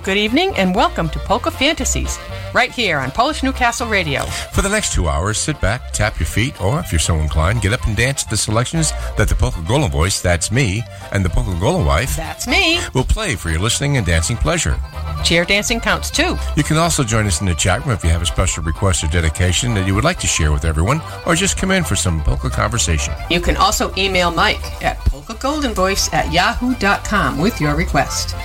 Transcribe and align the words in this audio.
Good 0.09 0.17
evening, 0.17 0.55
and 0.55 0.73
welcome 0.73 1.07
to 1.09 1.19
Polka 1.19 1.52
Fantasies, 1.52 2.17
right 2.52 2.71
here 2.71 2.97
on 2.97 3.11
Polish 3.11 3.43
Newcastle 3.43 3.88
Radio. 3.88 4.23
For 4.23 4.63
the 4.63 4.67
next 4.69 4.91
two 4.91 5.07
hours, 5.07 5.38
sit 5.38 5.61
back, 5.61 5.93
tap 5.93 6.19
your 6.19 6.25
feet, 6.25 6.59
or 6.59 6.79
if 6.79 6.91
you're 6.91 6.97
so 6.97 7.17
inclined, 7.17 7.61
get 7.61 7.73
up 7.73 7.85
and 7.85 7.95
dance 7.95 8.23
to 8.23 8.30
the 8.31 8.35
selections 8.35 8.91
that 9.17 9.30
the 9.30 9.35
Polka 9.35 9.61
Golden 9.67 9.91
voice, 9.91 10.19
that's 10.19 10.52
me, 10.52 10.81
and 11.11 11.23
the 11.23 11.30
Polka 11.30 11.55
Golden 11.59 11.86
wife, 11.86 12.15
that's 12.15 12.48
me, 12.48 12.80
will 12.95 13.03
play 13.03 13.36
for 13.36 13.52
your 13.52 13.59
listening 13.59 13.98
and 13.98 14.05
dancing 14.08 14.36
pleasure. 14.36 14.80
Chair 15.23 15.45
dancing 15.45 15.80
counts 15.80 16.09
too. 16.09 16.36
You 16.58 16.64
can 16.64 16.77
also 16.77 17.03
join 17.03 17.27
us 17.27 17.39
in 17.39 17.45
the 17.45 17.53
chat 17.53 17.86
room 17.86 17.93
if 17.93 18.03
you 18.03 18.09
have 18.09 18.23
a 18.23 18.25
special 18.25 18.64
request 18.64 19.03
or 19.03 19.08
dedication 19.09 19.75
that 19.75 19.86
you 19.86 19.93
would 19.93 20.03
like 20.03 20.19
to 20.21 20.27
share 20.27 20.52
with 20.52 20.65
everyone, 20.65 21.02
or 21.27 21.36
just 21.36 21.55
come 21.55 21.69
in 21.69 21.83
for 21.83 21.95
some 21.95 22.23
polka 22.23 22.49
conversation. 22.49 23.14
You 23.30 23.42
can 23.42 23.58
also 23.58 23.93
email 23.95 24.31
Mike 24.31 24.83
at 24.83 24.98
polkagoldenvoice 25.02 26.11
at 26.15 26.33
yahoo.com 26.33 27.37
with 27.37 27.61
your 27.61 27.75
request. 27.75 28.36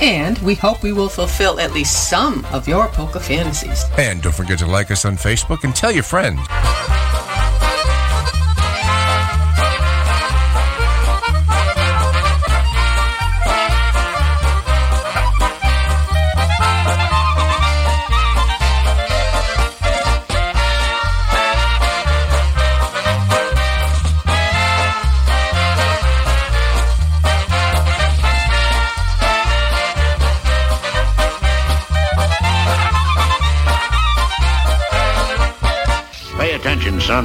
And 0.00 0.38
we 0.38 0.54
hope 0.54 0.82
we 0.82 0.92
will 0.92 1.08
fulfill 1.08 1.58
at 1.58 1.72
least 1.72 2.08
some 2.08 2.44
of 2.46 2.68
your 2.68 2.88
polka 2.88 3.18
fantasies. 3.20 3.84
And 3.98 4.22
don't 4.22 4.34
forget 4.34 4.58
to 4.60 4.66
like 4.66 4.90
us 4.90 5.04
on 5.04 5.16
Facebook 5.16 5.64
and 5.64 5.74
tell 5.74 5.90
your 5.90 6.04
friends. 6.04 6.40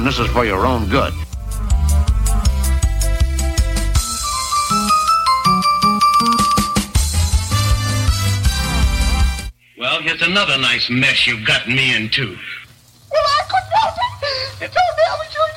Son. 0.04 0.12
This 0.12 0.18
is 0.18 0.26
for 0.32 0.44
your 0.44 0.66
own 0.66 0.88
good. 0.88 1.12
Well, 9.78 10.00
here's 10.02 10.22
another 10.22 10.58
nice 10.58 10.88
mess 10.90 11.26
you've 11.26 11.46
gotten 11.46 11.74
me 11.74 11.94
into. 11.94 12.36
Well, 13.10 13.22
I 13.22 13.42
couldn't 13.48 13.72
help 13.72 13.94
it. 13.96 14.04
You 14.60 14.68
told 14.68 14.94
me 14.96 15.02
I 15.06 15.16
was 15.18 15.34
your 15.34 15.48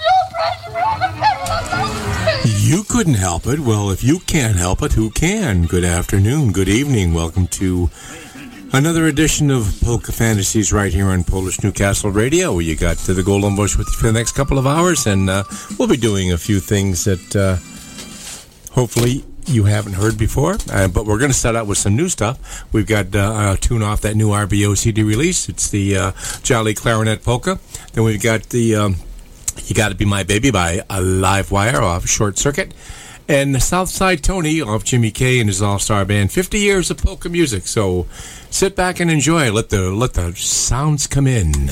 You 2.67 2.83
couldn't 2.83 3.13
help 3.15 3.47
it. 3.47 3.59
Well, 3.59 3.91
if 3.91 4.03
you 4.03 4.19
can't 4.19 4.57
help 4.57 4.81
it, 4.81 4.93
who 4.93 5.09
can? 5.09 5.65
Good 5.65 5.85
afternoon, 5.85 6.51
good 6.51 6.67
evening. 6.67 7.13
Welcome 7.13 7.47
to 7.47 7.89
Another 8.77 9.07
edition 9.07 9.49
of 9.49 9.75
Polka 9.83 10.11
Fantasies 10.11 10.71
right 10.71 10.93
here 10.93 11.07
on 11.07 11.23
Polish 11.23 11.63
Newcastle 11.63 12.11
Radio. 12.11 12.59
You 12.59 12.75
got 12.75 12.97
to 12.97 13.15
the 13.15 13.23
Golden 13.23 13.55
Bush 13.55 13.75
with 13.75 13.87
you 13.87 13.93
for 13.93 14.05
the 14.05 14.13
next 14.13 14.33
couple 14.33 14.59
of 14.59 14.67
hours, 14.67 15.07
and 15.07 15.31
uh, 15.31 15.45
we'll 15.79 15.87
be 15.87 15.97
doing 15.97 16.31
a 16.31 16.37
few 16.37 16.59
things 16.59 17.03
that 17.05 17.35
uh, 17.35 17.55
hopefully 18.75 19.25
you 19.47 19.63
haven't 19.63 19.93
heard 19.93 20.15
before. 20.15 20.57
Uh, 20.71 20.87
but 20.87 21.07
we're 21.07 21.17
going 21.17 21.31
to 21.31 21.37
start 21.37 21.55
out 21.55 21.65
with 21.65 21.79
some 21.79 21.95
new 21.95 22.07
stuff. 22.07 22.71
We've 22.71 22.85
got 22.85 23.15
uh, 23.15 23.55
a 23.55 23.57
tune 23.59 23.81
off 23.81 24.01
that 24.01 24.15
new 24.15 24.29
RBO 24.29 24.77
CD 24.77 25.01
release. 25.01 25.49
It's 25.49 25.71
the 25.71 25.97
uh, 25.97 26.11
Jolly 26.43 26.75
Clarinet 26.75 27.23
Polka. 27.23 27.57
Then 27.93 28.03
we've 28.03 28.21
got 28.21 28.43
the 28.49 28.75
um, 28.75 28.97
You 29.65 29.73
Gotta 29.73 29.95
Be 29.95 30.05
My 30.05 30.21
Baby 30.21 30.51
by 30.51 30.83
a 30.87 31.01
Live 31.01 31.49
Wire 31.49 31.81
off 31.81 32.07
Short 32.07 32.37
Circuit 32.37 32.75
and 33.27 33.61
Southside 33.61 34.23
Tony 34.23 34.61
off 34.61 34.83
Jimmy 34.83 35.11
K 35.11 35.39
and 35.39 35.49
his 35.49 35.61
All 35.61 35.79
Star 35.79 36.05
Band. 36.05 36.31
50 36.31 36.59
years 36.59 36.89
of 36.89 36.97
polka 36.97 37.29
music. 37.29 37.67
So 37.67 38.05
sit 38.49 38.75
back 38.75 38.99
and 38.99 39.11
enjoy. 39.11 39.51
Let 39.51 39.69
the 39.69 39.91
let 39.91 40.13
the 40.13 40.33
sounds 40.35 41.07
come 41.07 41.27
in. 41.27 41.71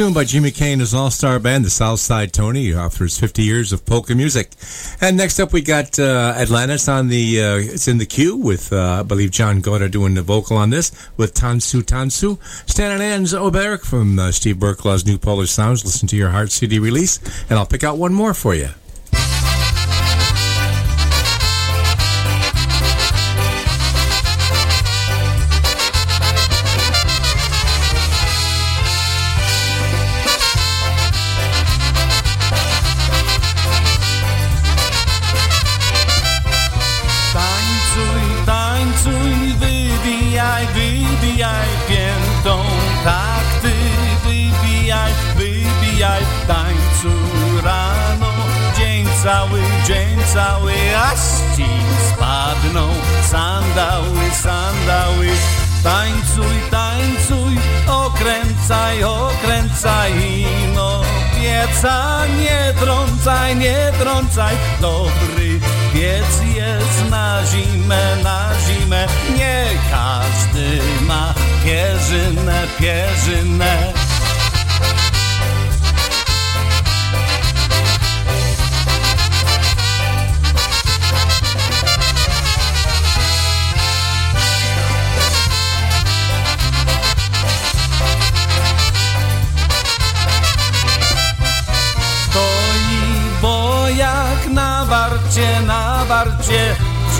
tune 0.00 0.14
by 0.14 0.24
Jimmy 0.24 0.50
Kane, 0.50 0.78
his 0.78 0.94
all 0.94 1.10
star 1.10 1.38
band, 1.38 1.62
the 1.62 1.68
Southside 1.68 2.32
Tony, 2.32 2.72
offers 2.72 3.18
50 3.18 3.42
years 3.42 3.70
of 3.70 3.84
polka 3.84 4.14
music. 4.14 4.52
And 4.98 5.14
next 5.14 5.38
up, 5.38 5.52
we 5.52 5.60
got 5.60 5.98
uh, 5.98 6.32
Atlantis 6.38 6.88
on 6.88 7.08
the, 7.08 7.42
uh, 7.42 7.56
it's 7.56 7.86
in 7.86 7.98
the 7.98 8.06
queue 8.06 8.34
with, 8.34 8.72
uh, 8.72 9.00
I 9.00 9.02
believe, 9.02 9.30
John 9.30 9.60
Goda 9.60 9.90
doing 9.90 10.14
the 10.14 10.22
vocal 10.22 10.56
on 10.56 10.70
this 10.70 10.90
with 11.18 11.34
Tansu 11.34 11.82
Tansu. 11.82 12.38
Stan 12.66 12.92
and 12.92 13.02
Ann's 13.02 13.34
Oberic 13.34 13.82
from 13.82 14.18
uh, 14.18 14.32
Steve 14.32 14.58
Berklaw's 14.58 15.04
New 15.04 15.18
Polish 15.18 15.50
Sounds. 15.50 15.84
Listen 15.84 16.08
to 16.08 16.16
your 16.16 16.30
Heart 16.30 16.50
CD 16.50 16.78
release, 16.78 17.18
and 17.50 17.58
I'll 17.58 17.66
pick 17.66 17.84
out 17.84 17.98
one 17.98 18.14
more 18.14 18.32
for 18.32 18.54
you. 18.54 18.70
Cały, 50.34 50.74
aż 50.96 51.18
spadną 52.14 52.88
sandały, 53.30 54.30
sandały. 54.42 55.28
Tańcuj, 55.82 56.56
tańcuj, 56.70 57.58
okręcaj, 57.86 59.04
okręcaj, 59.04 60.12
no 60.74 61.02
pieca 61.34 62.26
nie 62.40 62.74
trącaj, 62.80 63.56
nie 63.56 63.92
trącaj, 63.98 64.56
dobry 64.80 65.60
piec 65.94 66.54
jest 66.54 67.10
na 67.10 67.42
zimę, 67.46 68.16
na 68.22 68.50
zimę, 68.66 69.06
nie 69.36 69.64
każdy 69.90 70.80
ma 71.06 71.34
pierzynę, 71.64 72.66
pierzynę. 72.78 73.99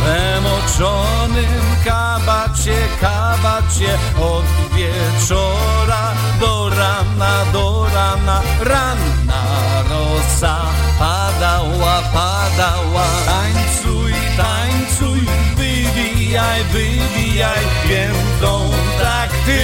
Przemoczonym 0.00 1.62
kabacie, 1.84 2.76
kabacie 3.00 3.98
Od 4.20 4.44
wieczora 4.76 6.12
do 6.40 6.68
rana, 6.68 7.44
do 7.52 7.86
rana. 7.94 8.42
Ranna 8.60 9.42
rosa 9.90 10.56
padała, 10.98 12.02
padała. 12.12 13.06
Tańcuj, 13.26 14.12
tańcuj, 14.36 15.20
wywijaj, 15.56 16.64
wywijaj 16.64 17.64
Piętą 17.88 18.70
tak 19.02 19.30
ty 19.46 19.60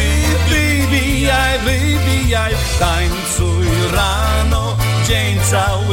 wybijaj, 0.48 1.58
wybijaj. 1.58 2.54
Tańcuj 2.78 3.66
rano 3.92 4.76
dzień 5.06 5.40
cały, 5.50 5.85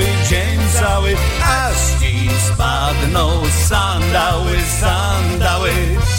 spadną 3.03 3.43
sandały, 3.67 4.57
sandały. 4.79 6.12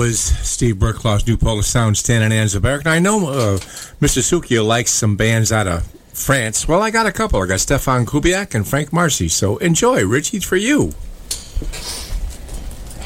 was 0.00 0.18
Steve 0.18 0.76
Burklaw's 0.76 1.26
New 1.26 1.36
Polish 1.36 1.66
Sound 1.66 1.94
Stan 1.94 2.22
and 2.22 2.32
Anza 2.32 2.62
Barrick. 2.62 2.86
And 2.86 2.94
I 2.94 3.00
know 3.00 3.28
uh, 3.28 3.58
Mr. 4.00 4.22
Sukia 4.22 4.66
likes 4.66 4.90
some 4.90 5.14
bands 5.14 5.52
out 5.52 5.66
of 5.66 5.86
France. 6.14 6.66
Well, 6.66 6.82
I 6.82 6.90
got 6.90 7.04
a 7.04 7.12
couple. 7.12 7.42
I 7.42 7.46
got 7.46 7.60
Stefan 7.60 8.06
Kubiak 8.06 8.54
and 8.54 8.66
Frank 8.66 8.94
Marcy. 8.94 9.28
So 9.28 9.58
enjoy. 9.58 10.06
Richie's 10.06 10.42
for 10.42 10.56
you. 10.56 10.94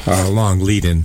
A 0.07 0.25
uh, 0.25 0.29
long 0.29 0.61
lead 0.61 0.85
in. 0.85 1.03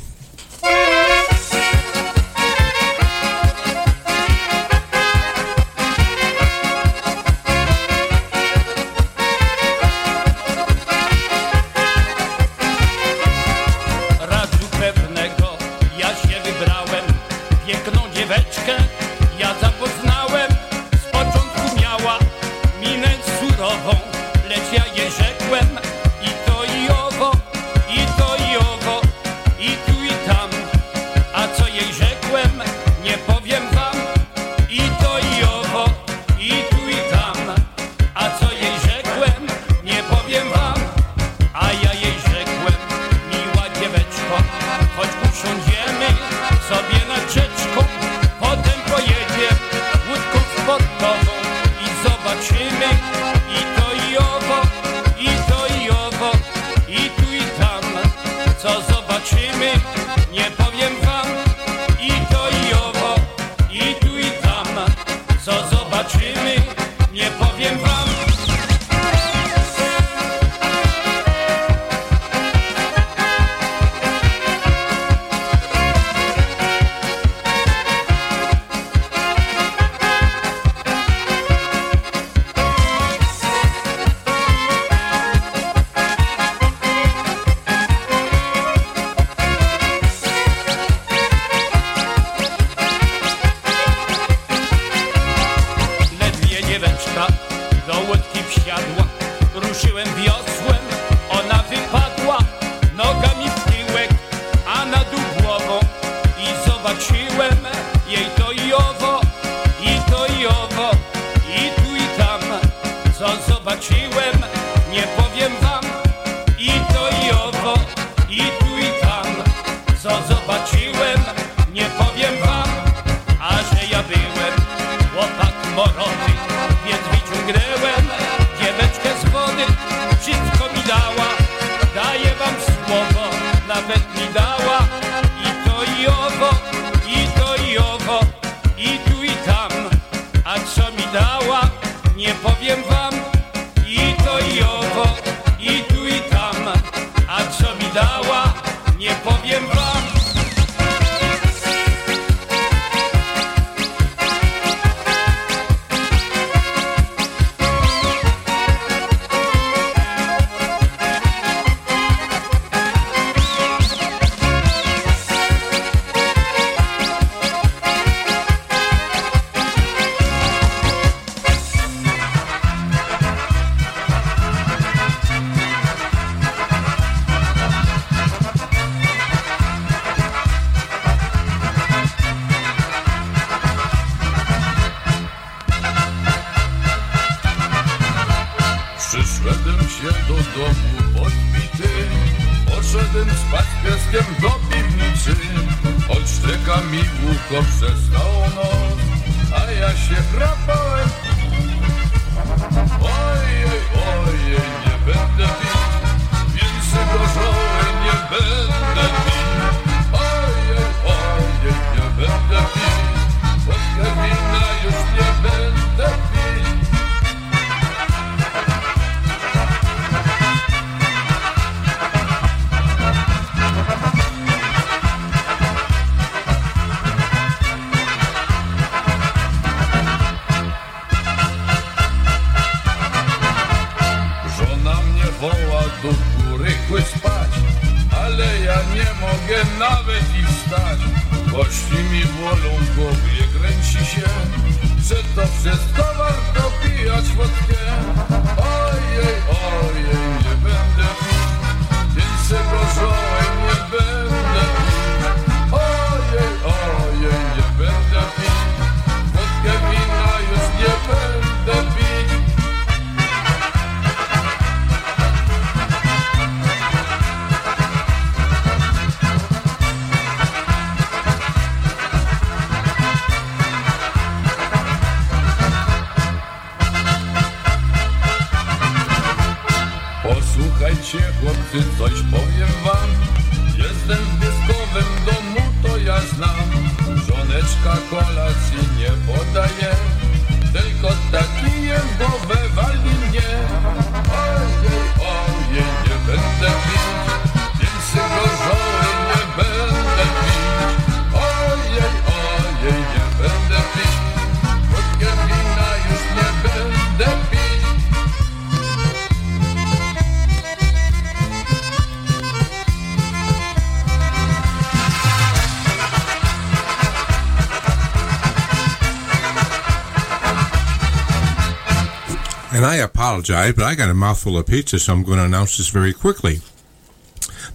Apologize, 323.31 323.75
but 323.75 323.85
I 323.85 323.95
got 323.95 324.11
a 324.11 324.15
mouthful 324.15 324.59
of 324.59 324.67
pizza, 324.67 324.99
so 324.99 325.13
I'm 325.13 325.23
going 325.23 325.39
to 325.39 325.45
announce 325.45 325.77
this 325.77 325.89
very 325.89 326.13
quickly. 326.13 326.59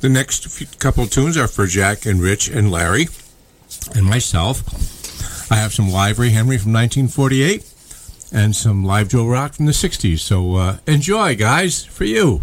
The 0.01 0.09
next 0.09 0.49
few, 0.49 0.67
couple 0.79 1.07
tunes 1.07 1.37
are 1.37 1.47
for 1.47 1.65
Jack 1.65 2.05
and 2.05 2.21
Rich 2.21 2.49
and 2.49 2.69
Larry 2.69 3.07
and 3.95 4.05
myself. 4.05 4.61
I 5.49 5.55
have 5.55 5.73
some 5.73 5.89
live 5.89 6.19
Ray 6.19 6.31
Henry 6.31 6.57
from 6.57 6.73
1948 6.73 7.63
and 8.33 8.53
some 8.53 8.83
live 8.83 9.07
Joe 9.07 9.25
Rock 9.25 9.53
from 9.53 9.65
the 9.65 9.71
60s. 9.71 10.19
So 10.19 10.55
uh, 10.55 10.77
enjoy, 10.87 11.37
guys, 11.37 11.85
for 11.85 12.03
you. 12.03 12.41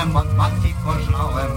Od 0.00 0.36
matki 0.36 0.74
poznałem, 0.84 1.51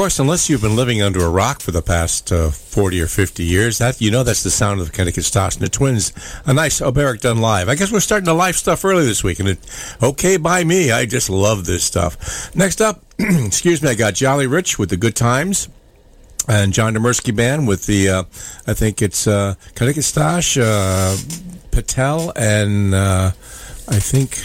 course, 0.00 0.18
unless 0.18 0.48
you've 0.48 0.62
been 0.62 0.76
living 0.76 1.02
under 1.02 1.22
a 1.22 1.28
rock 1.28 1.60
for 1.60 1.72
the 1.72 1.82
past 1.82 2.32
uh, 2.32 2.48
40 2.48 3.02
or 3.02 3.06
50 3.06 3.44
years, 3.44 3.76
that 3.76 4.00
you 4.00 4.10
know 4.10 4.22
that's 4.22 4.42
the 4.42 4.50
sound 4.50 4.80
of 4.80 4.86
the 4.86 4.92
Connecticut 4.92 5.24
the 5.24 5.68
Twins. 5.70 6.14
A 6.46 6.54
nice 6.54 6.80
Oberek 6.80 7.20
done 7.20 7.36
live. 7.42 7.68
I 7.68 7.74
guess 7.74 7.92
we're 7.92 8.00
starting 8.00 8.24
the 8.24 8.32
live 8.32 8.56
stuff 8.56 8.82
early 8.82 9.04
this 9.04 9.22
week, 9.22 9.40
and 9.40 9.48
it, 9.50 9.58
okay 10.02 10.38
by 10.38 10.64
me. 10.64 10.90
I 10.90 11.04
just 11.04 11.28
love 11.28 11.66
this 11.66 11.84
stuff. 11.84 12.56
Next 12.56 12.80
up, 12.80 13.04
excuse 13.18 13.82
me, 13.82 13.90
I 13.90 13.94
got 13.94 14.14
Jolly 14.14 14.46
Rich 14.46 14.78
with 14.78 14.88
the 14.88 14.96
Good 14.96 15.16
Times. 15.16 15.68
And 16.48 16.72
John 16.72 16.94
Demersky 16.94 17.36
Band 17.36 17.68
with 17.68 17.84
the, 17.84 18.08
uh, 18.08 18.22
I 18.66 18.72
think 18.72 19.02
it's 19.02 19.26
uh, 19.26 19.54
Connecticut 19.74 20.04
Stosh, 20.04 20.56
uh, 20.58 21.14
Patel, 21.72 22.32
and 22.34 22.94
uh, 22.94 23.32
I 23.86 23.98
think 23.98 24.38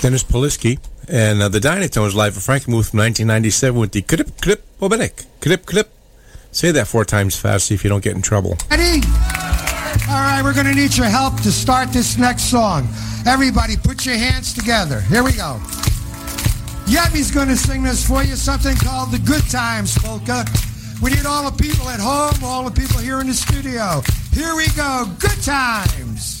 Dennis 0.00 0.24
Polisky. 0.24 0.78
And 1.08 1.40
uh, 1.40 1.48
the 1.48 1.60
Dynatones 1.60 2.14
live 2.14 2.34
for 2.34 2.40
Frankenmuth 2.40 2.90
from 2.90 2.98
1997 2.98 3.78
with 3.78 3.92
the 3.92 4.02
Clip 4.02 4.40
Clip 4.40 4.64
Oberek. 4.80 5.26
Clip 5.40 5.64
Clip. 5.64 5.88
Say 6.50 6.72
that 6.72 6.88
four 6.88 7.04
times 7.04 7.36
fast, 7.36 7.66
see 7.66 7.74
if 7.74 7.84
you 7.84 7.90
don't 7.90 8.02
get 8.02 8.16
in 8.16 8.22
trouble. 8.22 8.56
Ready? 8.70 9.02
All 10.08 10.22
right, 10.22 10.40
we're 10.42 10.54
going 10.54 10.66
to 10.66 10.74
need 10.74 10.96
your 10.96 11.06
help 11.06 11.40
to 11.42 11.52
start 11.52 11.92
this 11.92 12.16
next 12.16 12.44
song. 12.44 12.88
Everybody, 13.26 13.76
put 13.76 14.06
your 14.06 14.16
hands 14.16 14.54
together. 14.54 15.00
Here 15.02 15.22
we 15.22 15.32
go. 15.32 15.60
Yemi's 16.86 17.30
going 17.30 17.48
to 17.48 17.56
sing 17.56 17.82
this 17.82 18.06
for 18.06 18.22
you, 18.22 18.36
something 18.36 18.76
called 18.76 19.10
the 19.10 19.18
Good 19.18 19.48
Times 19.50 19.98
Polka. 19.98 20.44
We 21.02 21.10
need 21.10 21.26
all 21.26 21.50
the 21.50 21.62
people 21.62 21.88
at 21.88 22.00
home, 22.00 22.42
all 22.42 22.64
the 22.64 22.70
people 22.70 22.98
here 22.98 23.20
in 23.20 23.26
the 23.26 23.34
studio. 23.34 24.02
Here 24.32 24.54
we 24.56 24.68
go. 24.68 25.04
Good 25.18 25.42
times. 25.42 26.40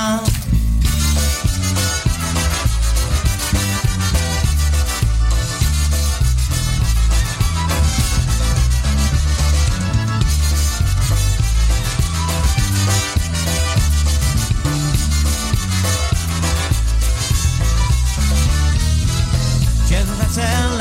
każdopadna. 20.35 20.80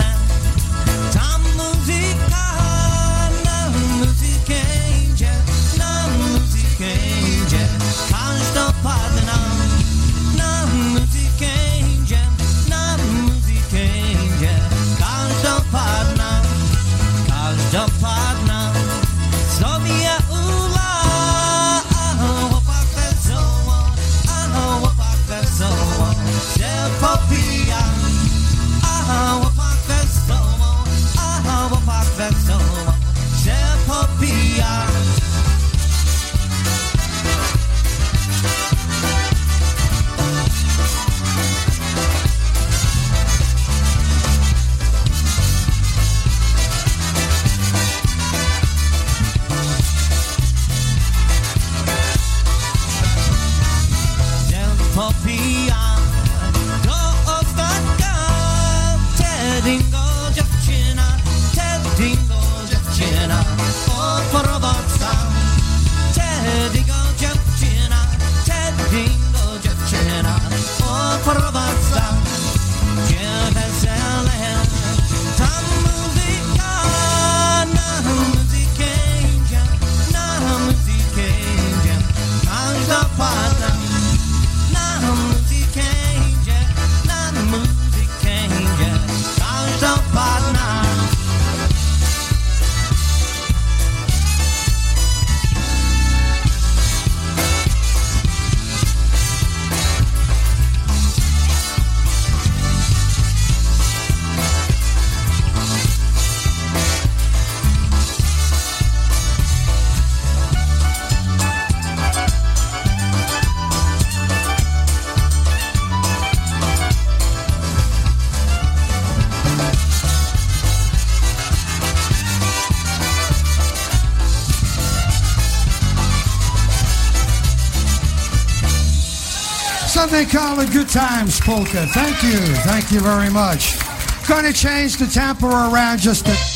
Something 130.11 130.41
called 130.41 130.59
the 130.59 130.73
Good 130.73 130.89
Times 130.89 131.41
Polka. 131.41 131.87
Thank 131.87 132.21
you. 132.25 132.41
Thank 132.65 132.91
you 132.91 132.99
very 132.99 133.31
much. 133.31 133.79
Going 134.27 134.43
to 134.45 134.53
change 134.53 134.97
the 134.97 135.07
tempo 135.07 135.47
around 135.47 136.01
just 136.01 136.27
a. 136.27 136.50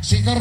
Sigo 0.00 0.34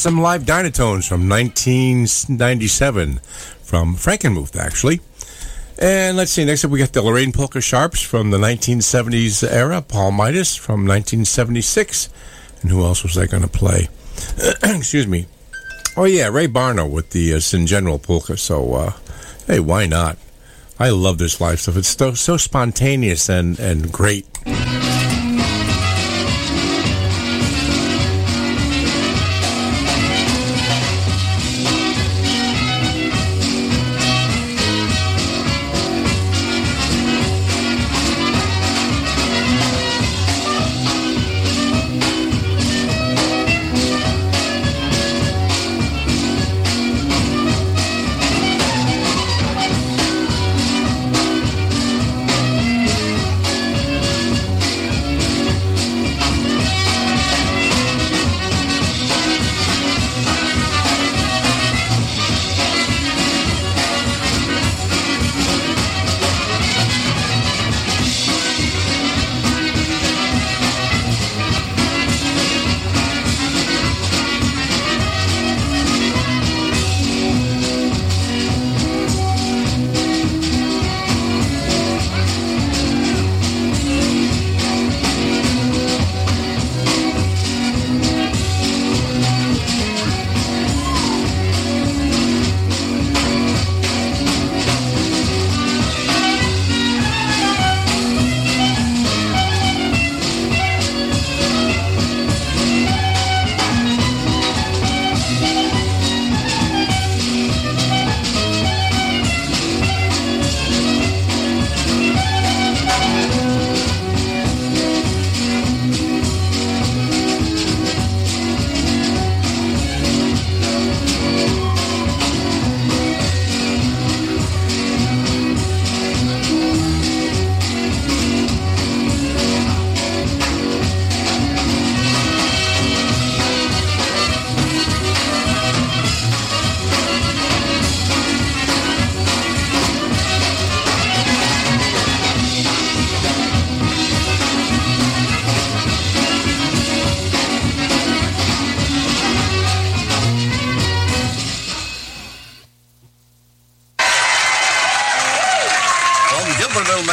Some 0.00 0.22
live 0.22 0.44
Dynatones 0.44 1.06
from 1.06 1.28
1997 1.28 3.18
from 3.62 3.96
Frankenmuth, 3.96 4.56
actually. 4.56 5.02
And 5.78 6.16
let's 6.16 6.32
see, 6.32 6.42
next 6.46 6.64
up 6.64 6.70
we 6.70 6.78
got 6.78 6.94
the 6.94 7.02
Lorraine 7.02 7.32
Polka 7.32 7.60
Sharps 7.60 8.00
from 8.00 8.30
the 8.30 8.38
1970s 8.38 9.46
era, 9.46 9.82
Paul 9.82 10.12
Midas 10.12 10.56
from 10.56 10.86
1976. 10.86 12.08
And 12.62 12.70
who 12.70 12.82
else 12.82 13.02
was 13.02 13.18
I 13.18 13.26
going 13.26 13.42
to 13.42 13.48
play? 13.50 13.88
Excuse 14.62 15.06
me. 15.06 15.26
Oh, 15.98 16.04
yeah, 16.04 16.28
Ray 16.28 16.48
Barno 16.48 16.90
with 16.90 17.10
the 17.10 17.34
uh, 17.34 17.36
Singeneral 17.36 18.02
Polka. 18.02 18.38
So, 18.38 18.72
uh, 18.72 18.92
hey, 19.46 19.60
why 19.60 19.84
not? 19.84 20.16
I 20.78 20.88
love 20.88 21.18
this 21.18 21.42
live 21.42 21.60
stuff. 21.60 21.76
It's 21.76 21.88
so, 21.88 22.14
so 22.14 22.38
spontaneous 22.38 23.28
and, 23.28 23.60
and 23.60 23.92
great. 23.92 24.26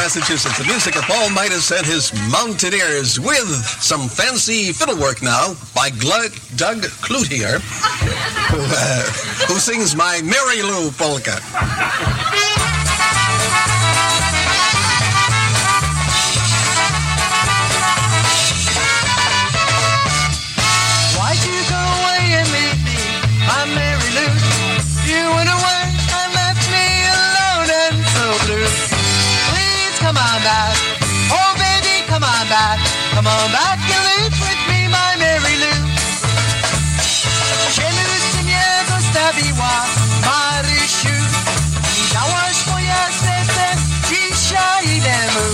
Massachusetts, 0.08 0.56
the 0.56 0.64
music 0.64 0.96
of 0.96 1.02
Paul 1.02 1.28
Midas 1.28 1.70
and 1.70 1.84
his 1.84 2.14
Mountaineers 2.32 3.20
with 3.20 3.46
some 3.82 4.08
fancy 4.08 4.72
fiddlework 4.72 5.20
now 5.20 5.52
by 5.74 5.90
Glu- 5.90 6.32
Doug 6.56 6.78
Cloutier, 7.04 7.60
who, 8.48 8.56
uh, 8.58 9.02
who 9.52 9.58
sings 9.60 9.94
my 9.94 10.22
Mary 10.24 10.62
Lou 10.62 10.90
polka. 10.92 11.36
Back, 30.48 30.76
oh 31.36 31.52
baby, 31.60 31.96
come 32.08 32.24
on 32.24 32.44
back, 32.48 32.80
come 33.12 33.28
on 33.28 33.48
back 33.52 33.78
and 33.94 34.04
live 34.08 34.36
with 34.44 34.62
me, 34.70 34.80
my 34.88 35.10
Mary 35.20 35.56
Lou. 35.62 35.78
Cielu 37.74 38.06
z 38.32 38.34
niego 38.50 38.94
stawiła 39.08 39.74
Marysiu 40.28 41.18
i 41.98 42.14
dałaś 42.14 42.56
moje 42.70 43.00
serce 43.20 43.66
dzisiaj 44.08 44.86
nemu. 45.08 45.44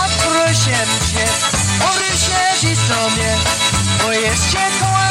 A 0.00 0.02
proszę 0.22 0.78
cię, 1.08 1.26
porysiedzi 1.82 2.76
sobie, 2.88 3.28
bo 4.02 4.12
jest 4.12 4.52
ciepła 4.52 4.92
ciebie 4.92 5.01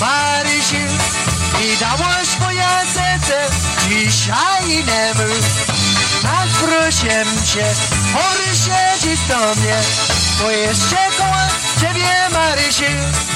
Marysiu 0.00 0.76
i 1.64 1.76
dałaś 1.76 2.38
moje 2.40 2.66
serce 2.94 3.48
dzisiaj 3.88 4.68
nie 4.68 5.14
mów. 5.14 5.66
Tak 6.22 6.48
proszę 6.48 7.24
cię, 7.44 7.74
chory 8.12 8.46
siedzi 8.46 9.16
do 9.28 9.60
mnie, 9.60 9.78
bo 10.42 10.50
jeszcze 10.50 10.96
koło 11.18 11.46
ciebie 11.80 12.28
Marysiu. 12.32 13.35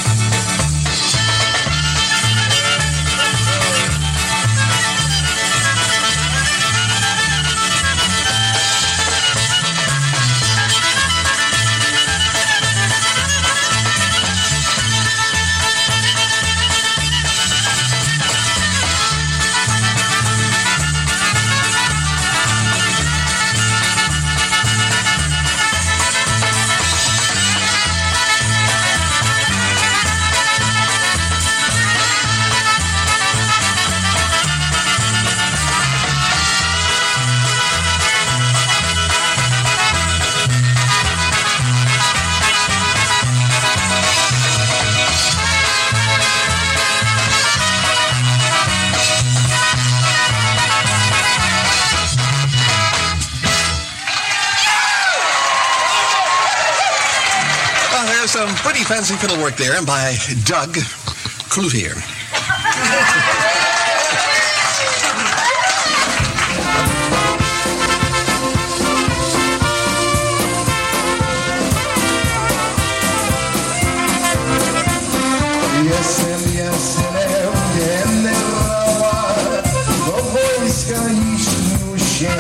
Fancy 58.91 59.14
fiddle 59.14 59.38
work 59.38 59.55
there 59.55 59.76
and 59.76 59.86
by 59.86 60.16
Doug 60.45 60.74
Cloutier. 61.49 61.95
Muszę. 81.86 82.36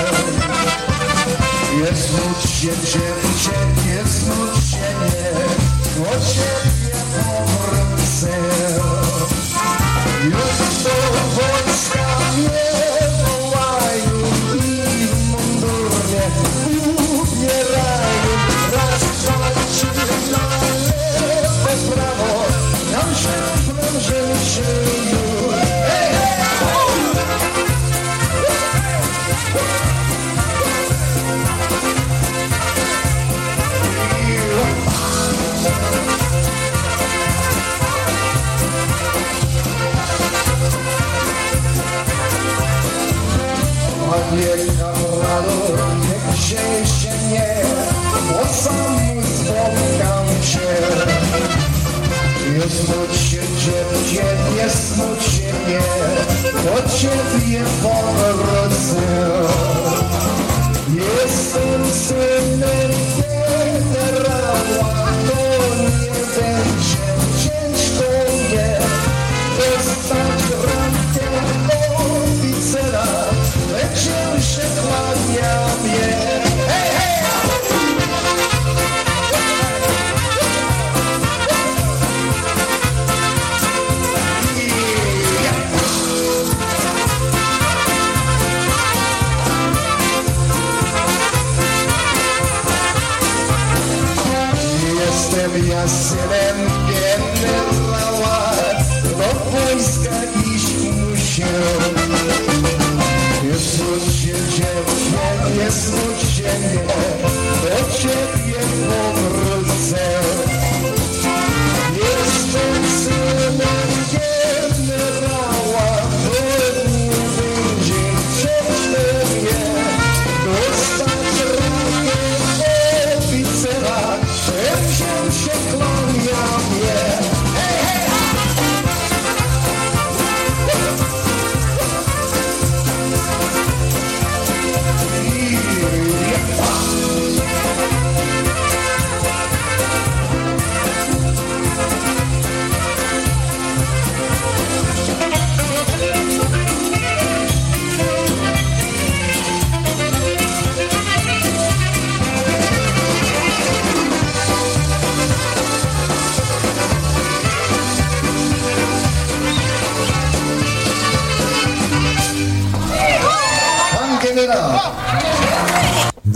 Jest 1.78 2.12
lud 2.12 2.50
się, 2.50 2.86
cię, 2.92 3.00
nie 3.86 4.04
snuć 4.10 4.49
się 4.49 4.49
nie, 4.49 4.49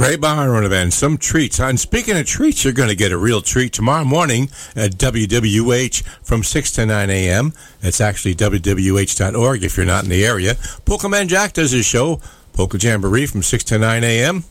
Ray 0.04 0.16
Byron 0.16 0.66
event, 0.66 0.92
some 0.92 1.16
treats. 1.16 1.58
And 1.58 1.80
speaking 1.80 2.18
of 2.18 2.26
treats, 2.26 2.62
you're 2.62 2.74
going 2.74 2.90
to 2.90 2.94
get 2.94 3.10
a 3.10 3.16
real 3.16 3.40
treat 3.40 3.72
tomorrow 3.72 4.04
morning 4.04 4.50
at 4.76 4.98
WWH 4.98 6.02
from 6.22 6.42
6 6.42 6.72
to 6.72 6.84
9 6.84 7.08
a.m. 7.08 7.54
It's 7.80 8.02
actually 8.02 8.34
WWH.org 8.34 9.64
if 9.64 9.78
you're 9.78 9.86
not 9.86 10.04
in 10.04 10.10
the 10.10 10.26
area. 10.26 10.56
Polka 10.84 11.08
Man 11.08 11.26
Jack 11.26 11.54
does 11.54 11.70
his 11.70 11.86
show, 11.86 12.20
Polka 12.52 12.76
Jamboree, 12.76 13.24
from 13.24 13.42
6 13.42 13.64
to 13.64 13.78
9 13.78 14.04
a.m. 14.04 14.44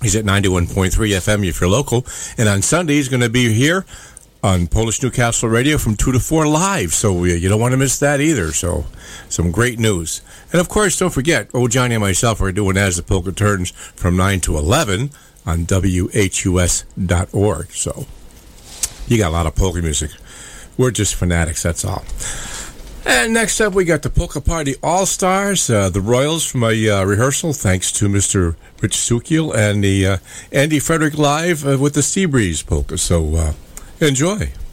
He's 0.00 0.16
at 0.16 0.24
91.3 0.24 0.90
FM 0.90 1.46
if 1.46 1.60
you're 1.60 1.68
local. 1.68 2.06
And 2.38 2.48
on 2.48 2.62
Sunday, 2.62 2.94
he's 2.94 3.10
going 3.10 3.20
to 3.20 3.28
be 3.28 3.52
here 3.52 3.84
on 4.44 4.66
Polish 4.66 5.02
Newcastle 5.02 5.48
Radio 5.48 5.78
from 5.78 5.96
2 5.96 6.12
to 6.12 6.20
4 6.20 6.46
live. 6.46 6.92
So 6.92 7.20
uh, 7.20 7.22
you 7.22 7.48
don't 7.48 7.58
want 7.58 7.72
to 7.72 7.78
miss 7.78 7.98
that 8.00 8.20
either. 8.20 8.52
So 8.52 8.84
some 9.30 9.50
great 9.50 9.78
news. 9.78 10.20
And 10.52 10.60
of 10.60 10.68
course, 10.68 10.98
don't 10.98 11.14
forget, 11.14 11.48
Oh 11.54 11.66
Johnny 11.66 11.94
and 11.94 12.02
myself 12.02 12.42
are 12.42 12.52
doing 12.52 12.76
As 12.76 12.98
the 12.98 13.02
Polka 13.02 13.32
Turns 13.32 13.70
from 13.70 14.18
9 14.18 14.40
to 14.40 14.58
11 14.58 15.12
on 15.46 15.64
WHUS.org. 15.64 17.70
So 17.70 18.06
you 19.08 19.16
got 19.16 19.30
a 19.30 19.32
lot 19.32 19.46
of 19.46 19.54
polka 19.54 19.80
music. 19.80 20.10
We're 20.76 20.90
just 20.90 21.14
fanatics, 21.14 21.62
that's 21.62 21.82
all. 21.82 22.04
And 23.06 23.32
next 23.32 23.62
up, 23.62 23.72
we 23.72 23.86
got 23.86 24.02
the 24.02 24.10
Polka 24.10 24.42
Party 24.42 24.74
All 24.82 25.06
Stars, 25.06 25.70
uh, 25.70 25.88
the 25.88 26.02
Royals 26.02 26.44
from 26.44 26.64
a 26.64 26.90
uh, 26.90 27.04
rehearsal, 27.04 27.54
thanks 27.54 27.90
to 27.92 28.08
Mr. 28.08 28.56
Rich 28.82 28.96
Sukiel 28.96 29.54
and 29.54 29.82
the 29.82 30.06
uh, 30.06 30.18
Andy 30.52 30.80
Frederick 30.80 31.16
Live 31.16 31.66
uh, 31.66 31.78
with 31.78 31.94
the 31.94 32.02
Sea 32.02 32.26
Breeze 32.26 32.62
Polka. 32.62 32.98
So 32.98 33.36
uh, 33.36 33.52
enjoy. 34.00 34.63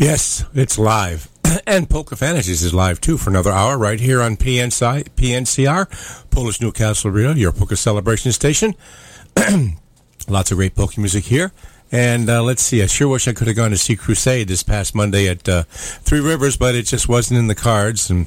Yes, 0.00 0.46
it's 0.54 0.78
live. 0.78 1.28
and 1.66 1.90
Polka 1.90 2.16
Fantasies 2.16 2.62
is 2.62 2.72
live 2.72 3.02
too 3.02 3.18
for 3.18 3.28
another 3.28 3.50
hour 3.50 3.76
right 3.76 4.00
here 4.00 4.22
on 4.22 4.38
PNCI, 4.38 5.10
PNCR, 5.10 6.30
Polish 6.30 6.58
Newcastle 6.58 7.10
Radio, 7.10 7.32
your 7.32 7.52
polka 7.52 7.76
celebration 7.76 8.32
station. 8.32 8.74
Lots 10.26 10.50
of 10.50 10.56
great 10.56 10.74
polka 10.74 10.98
music 10.98 11.24
here. 11.24 11.52
And 11.92 12.30
uh, 12.30 12.42
let's 12.42 12.62
see, 12.62 12.82
I 12.82 12.86
sure 12.86 13.08
wish 13.08 13.28
I 13.28 13.34
could 13.34 13.46
have 13.46 13.56
gone 13.56 13.72
to 13.72 13.76
see 13.76 13.94
Crusade 13.94 14.48
this 14.48 14.62
past 14.62 14.94
Monday 14.94 15.28
at 15.28 15.46
uh, 15.46 15.64
Three 15.64 16.20
Rivers, 16.20 16.56
but 16.56 16.74
it 16.74 16.86
just 16.86 17.06
wasn't 17.06 17.38
in 17.38 17.48
the 17.48 17.54
cards. 17.54 18.08
And 18.08 18.26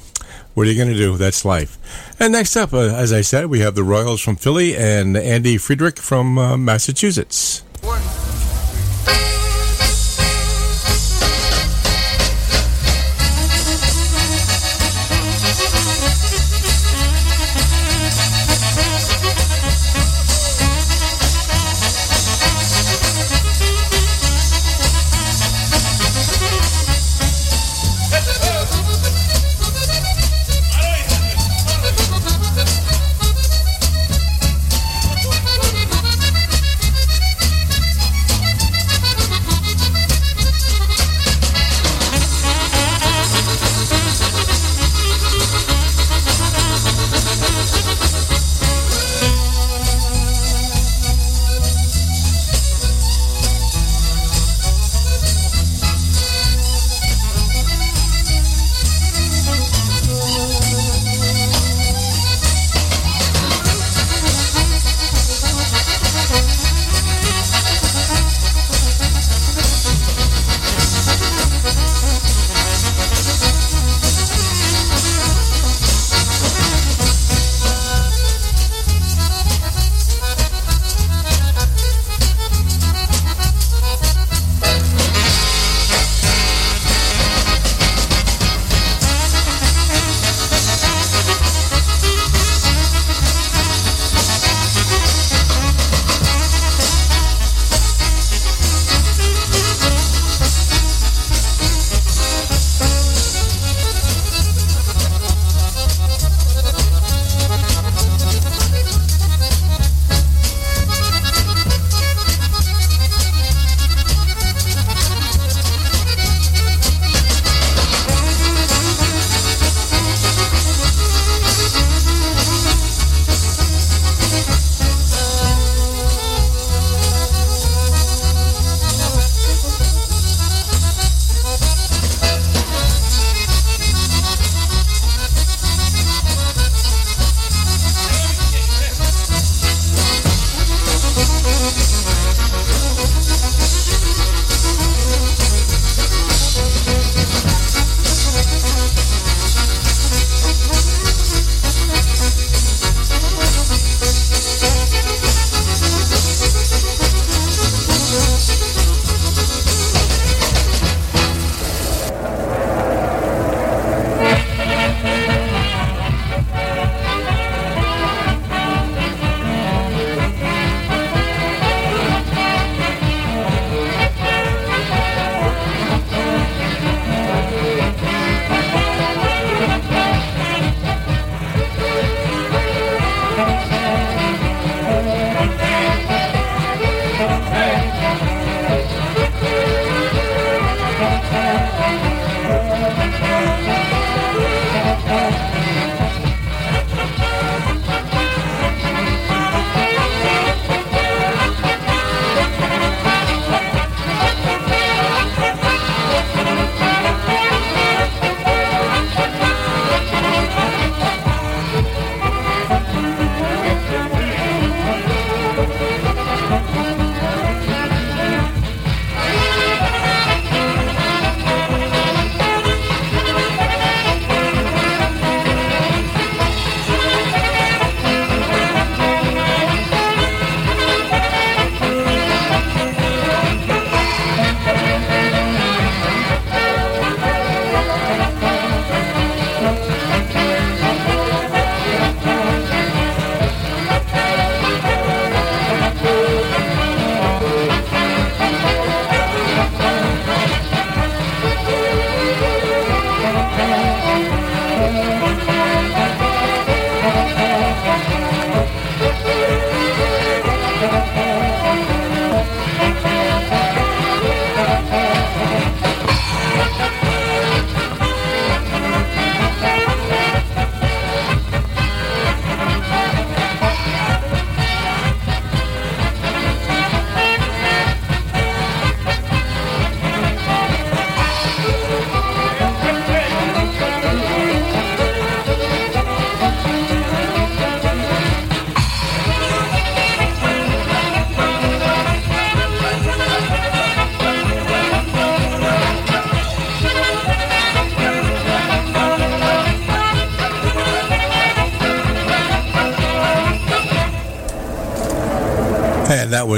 what 0.54 0.68
are 0.68 0.70
you 0.70 0.76
going 0.76 0.92
to 0.92 0.96
do? 0.96 1.16
That's 1.16 1.44
life. 1.44 1.76
And 2.20 2.34
next 2.34 2.54
up, 2.54 2.72
uh, 2.72 2.94
as 2.94 3.12
I 3.12 3.22
said, 3.22 3.46
we 3.46 3.58
have 3.60 3.74
the 3.74 3.82
Royals 3.82 4.20
from 4.20 4.36
Philly 4.36 4.76
and 4.76 5.16
Andy 5.16 5.58
Friedrich 5.58 5.98
from 5.98 6.38
uh, 6.38 6.56
Massachusetts. 6.56 7.64
Hey, 7.82 8.13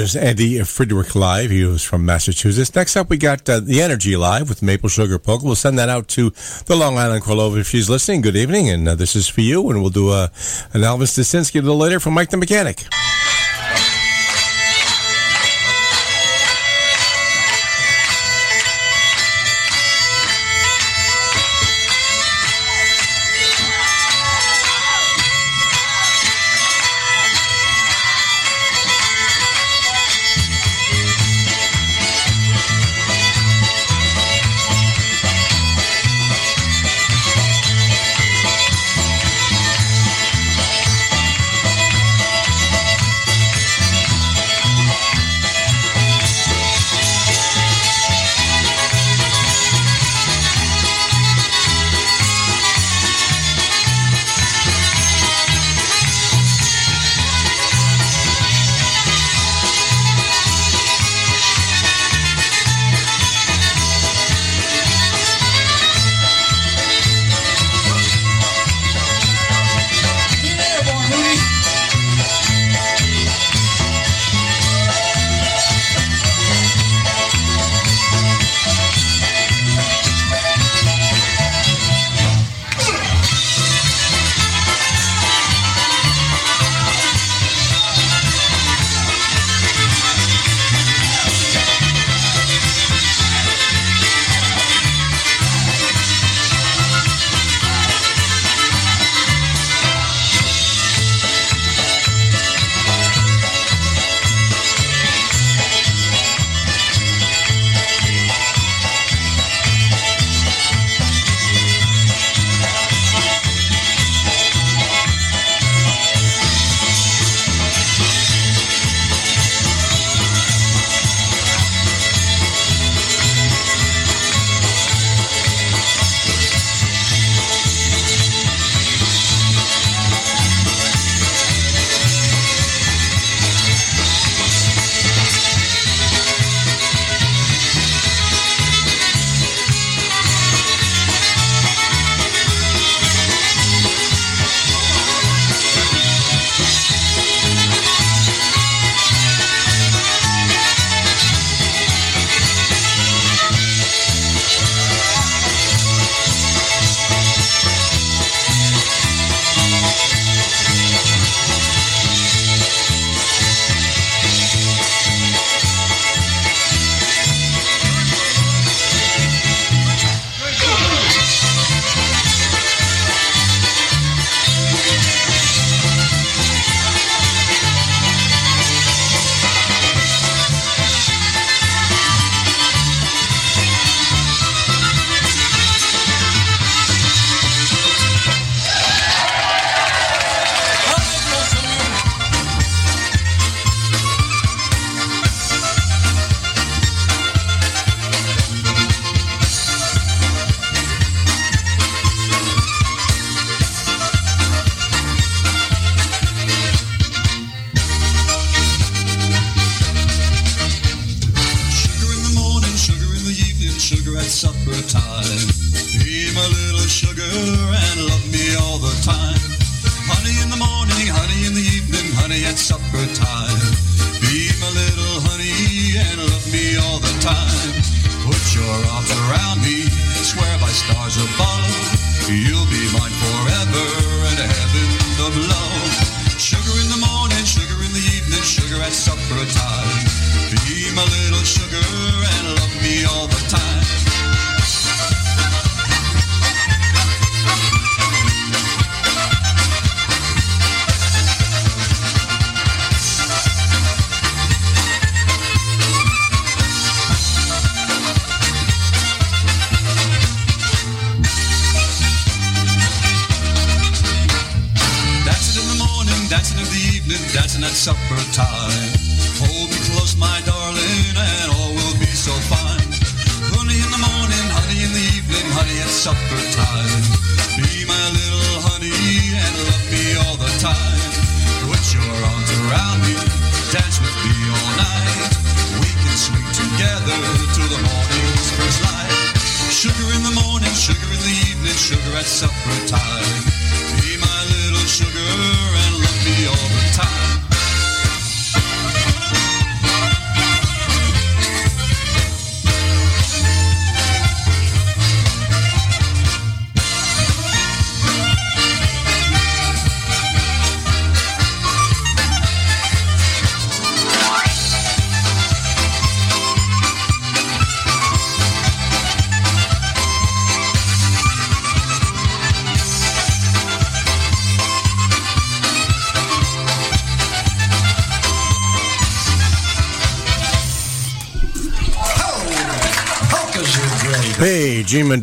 was 0.03 0.15
Andy 0.15 0.63
Friedrich 0.63 1.15
Live. 1.15 1.49
He 1.51 1.65
was 1.65 1.83
from 1.83 2.05
Massachusetts. 2.05 2.75
Next 2.75 2.97
up, 2.97 3.09
we 3.09 3.17
got 3.17 3.49
uh, 3.49 3.61
The 3.61 3.81
Energy 3.81 4.15
Live 4.15 4.51
with 4.51 4.61
Maple 4.63 4.91
Sugar 4.91 5.19
Poke. 5.19 5.43
We'll 5.43 5.55
send 5.55 5.79
that 5.79 5.89
out 5.89 6.07
to 6.09 6.35
the 6.67 6.77
Long 6.77 6.99
Island 6.99 7.25
Corlova 7.25 7.59
if 7.61 7.69
she's 7.69 7.89
listening. 7.89 8.21
Good 8.21 8.37
evening, 8.37 8.69
and 8.69 8.87
uh, 8.87 8.95
this 8.95 9.17
is 9.17 9.27
for 9.27 9.41
you. 9.41 9.71
And 9.71 9.81
we'll 9.81 9.89
do 9.89 10.11
uh, 10.11 10.29
an 10.75 10.83
Elvis 10.83 11.17
Disinski 11.17 11.61
a 11.61 11.63
little 11.63 11.79
later 11.79 11.99
from 11.99 12.13
Mike 12.13 12.29
the 12.29 12.37
Mechanic. 12.37 12.85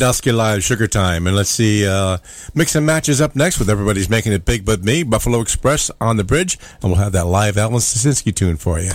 Mendusky 0.04 0.36
Live, 0.36 0.62
Sugar 0.66 0.86
Time. 0.86 1.28
And 1.28 1.36
let's 1.36 1.50
see, 1.50 1.88
uh, 1.88 2.18
Mix 2.54 2.76
and 2.76 2.86
Matches 2.86 3.22
up 3.22 3.38
next 3.38 3.58
with 3.58 3.70
Everybody's 3.70 4.10
Making 4.10 4.34
It 4.34 4.44
Big 4.44 4.66
But 4.66 4.84
Me, 4.84 5.02
Buffalo 5.04 5.40
Express 5.40 5.90
on 6.02 6.18
the 6.18 6.26
bridge. 6.26 6.60
And 6.82 6.92
we'll 6.92 7.00
have 7.00 7.14
that 7.14 7.26
live 7.26 7.58
Alan 7.58 7.76
Stasinski 7.76 8.36
tune 8.36 8.58
for 8.58 8.82
you. 8.82 8.92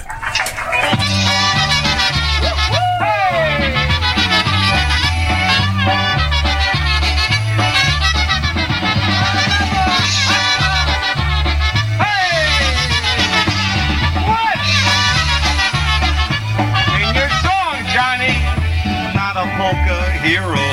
Hero 20.22 20.67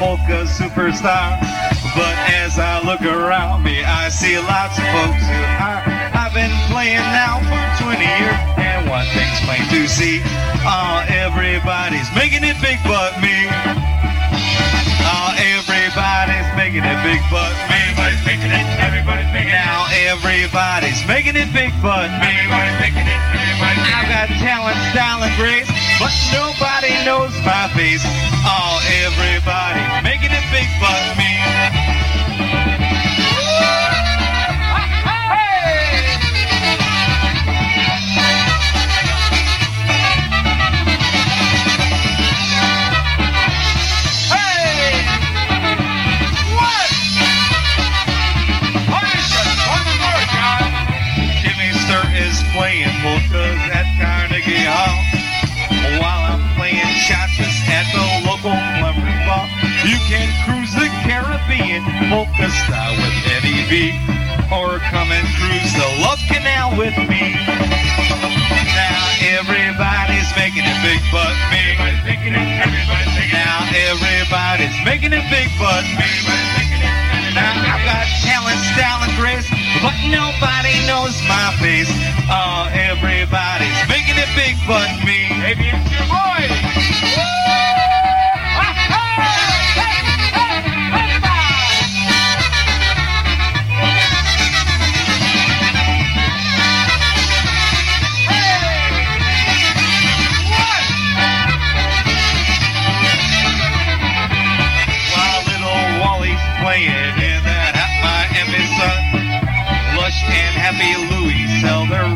polka 0.00 0.48
superstar. 0.48 1.36
But 1.92 2.16
as 2.32 2.56
I 2.56 2.80
look 2.88 3.04
around 3.04 3.62
me, 3.62 3.84
I 3.84 4.08
see 4.08 4.40
lots 4.40 4.80
of 4.80 4.88
folks 4.96 5.20
who 5.28 5.40
are. 5.60 5.84
I've 6.16 6.32
been 6.32 6.48
playing 6.72 7.04
now 7.12 7.44
for 7.44 7.60
20 7.84 8.00
years, 8.00 8.40
and 8.56 8.88
one 8.88 9.04
thing's 9.12 9.40
plain 9.44 9.60
to 9.60 9.84
see. 9.92 10.24
Oh, 10.64 11.04
everybody's 11.04 12.08
making 12.16 12.48
it 12.48 12.56
big 12.64 12.80
but 12.88 13.12
me. 13.20 13.44
Oh, 15.04 15.36
everybody's 15.36 16.48
making 16.56 16.80
it 16.80 16.98
big 17.04 17.20
but 17.28 17.52
me. 17.68 17.76
Everybody's 17.92 18.24
making 18.24 18.52
it, 18.56 18.66
everybody's 18.80 19.28
making 19.36 19.52
it. 19.52 19.60
Now 19.60 19.84
everybody's 20.08 21.04
making 21.04 21.36
it 21.36 21.52
big 21.52 21.76
but 21.84 22.08
me. 22.24 22.40
Everybody's 22.40 22.78
making 22.80 23.04
it, 23.04 23.20
everybody's 23.36 23.84
making 23.84 23.92
it. 23.92 24.00
I've 24.00 24.08
got 24.08 24.26
talent, 24.40 24.80
style, 24.96 25.20
and 25.28 25.34
grace, 25.36 25.68
but 26.00 26.12
nobody 26.32 26.96
knows 27.04 27.36
my 27.44 27.68
face. 27.76 28.00
Oh, 28.48 28.80
everybody's 29.04 30.02
making 30.02 30.32
it 30.32 30.46
big 30.50 30.68
but 30.80 31.04
me. 31.20 31.69
Can 60.08 60.28
cruise 60.46 60.72
the 60.74 60.88
Caribbean 61.04 61.82
polka 62.08 62.48
style 62.64 62.96
with 62.96 63.16
Eddie 63.36 63.64
V, 63.68 63.92
or 64.52 64.78
come 64.90 65.10
and 65.12 65.26
cruise 65.36 65.72
the 65.74 65.88
Love 66.00 66.20
Canal 66.30 66.76
with 66.78 66.96
me. 67.08 67.34
Now 68.70 69.02
everybody's 69.38 70.30
making 70.36 70.64
it 70.64 70.78
big 70.82 71.02
but 71.12 71.34
me. 71.50 71.76
Now 73.32 73.66
everybody's 73.74 74.78
making 74.84 75.12
it 75.12 75.26
big 75.30 75.48
but 75.58 75.84
me. 75.98 76.10
Now 77.34 77.54
I've 77.54 77.84
got 77.86 78.06
talent, 78.26 78.58
style, 78.74 79.02
and 79.06 79.14
grace, 79.14 79.46
but 79.82 79.94
nobody 80.10 80.74
knows 80.86 81.14
my 81.30 81.54
face. 81.62 81.90
Oh, 82.26 82.66
everybody's 82.74 83.80
making 83.88 84.18
it 84.18 84.30
big 84.34 84.56
but 84.66 84.90
me. 85.06 85.30
Maybe 85.38 85.70
it's 85.70 85.90
your 85.94 86.06
boy. 86.10 86.42
While 87.14 87.79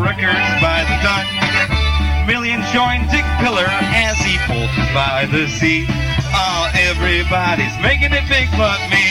records 0.04 0.52
by 0.60 0.84
the 0.84 0.96
ton. 1.00 1.24
Million 2.28 2.60
join 2.76 3.08
Dick 3.08 3.24
Pillar 3.40 3.64
as 3.96 4.20
he 4.20 4.36
polkas 4.44 4.88
by 4.92 5.24
the 5.32 5.48
sea. 5.48 5.88
Oh, 6.36 6.68
everybody's 6.76 7.72
making 7.80 8.12
it 8.12 8.28
big 8.28 8.52
but 8.52 8.76
me. 8.92 9.04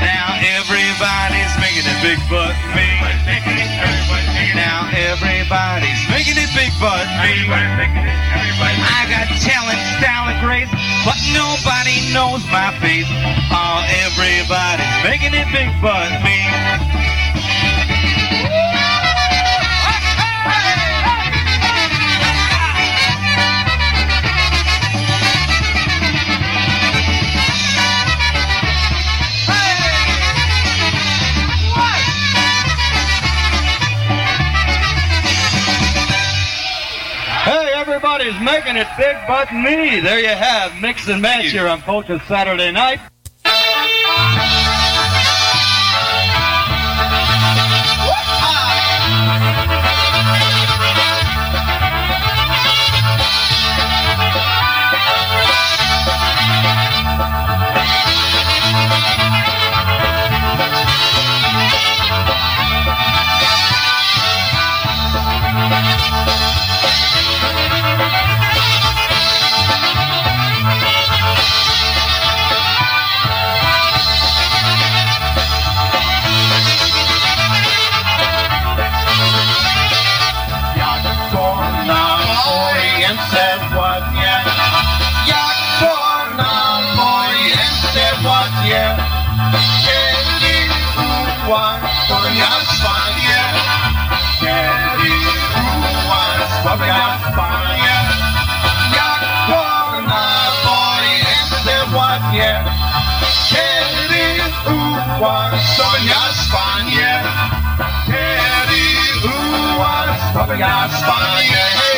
Now 0.00 0.40
everybody's 0.40 1.52
making 1.60 1.84
it 1.84 1.98
big 2.00 2.20
but 2.32 2.56
me. 2.72 2.88
Now 4.56 4.88
everybody's 4.88 6.00
making 6.08 6.40
it 6.40 6.48
big 6.56 6.72
but 6.80 7.04
me. 7.20 7.44
I 7.52 9.04
got 9.12 9.28
talent, 9.44 9.80
style, 10.00 10.32
and 10.32 10.40
grace, 10.40 10.72
but 11.04 11.20
nobody 11.36 12.08
knows 12.12 12.40
my 12.48 12.72
face. 12.80 13.08
Oh, 13.52 13.84
everybody's 14.00 14.96
making 15.04 15.36
it 15.36 15.48
big 15.52 15.68
but 15.84 16.08
me. 16.24 16.40
Everybody's 37.96 38.38
making 38.42 38.76
it 38.76 38.86
big 38.98 39.16
but 39.26 39.50
me. 39.54 40.00
There 40.00 40.20
you 40.20 40.28
have 40.28 40.78
Mix 40.82 41.08
and 41.08 41.22
Match 41.22 41.46
here 41.46 41.66
on 41.66 41.80
Polka 41.80 42.22
Saturday 42.28 42.70
night. 42.70 43.00
Spanie, 106.34 107.22
kiedy 108.06 109.28
ułaz, 109.28 110.20
to 110.34 110.54
ja 110.54 110.88
Spanie, 110.88 111.95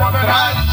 koini 0.00 0.16
zobratują, 0.16 0.69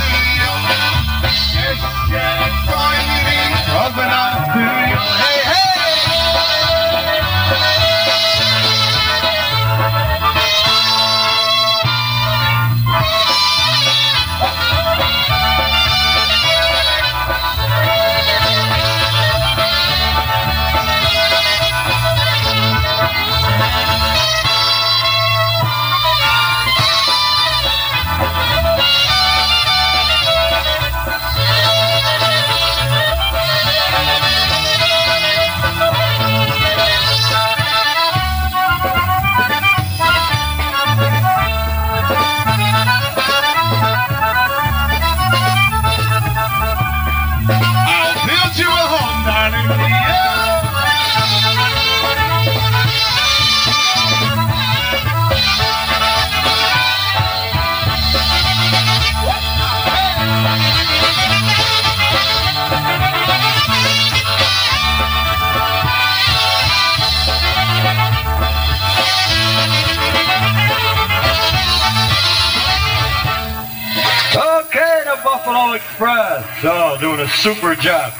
Doing 76.99 77.19
a 77.19 77.27
super 77.27 77.75
job. 77.75 78.11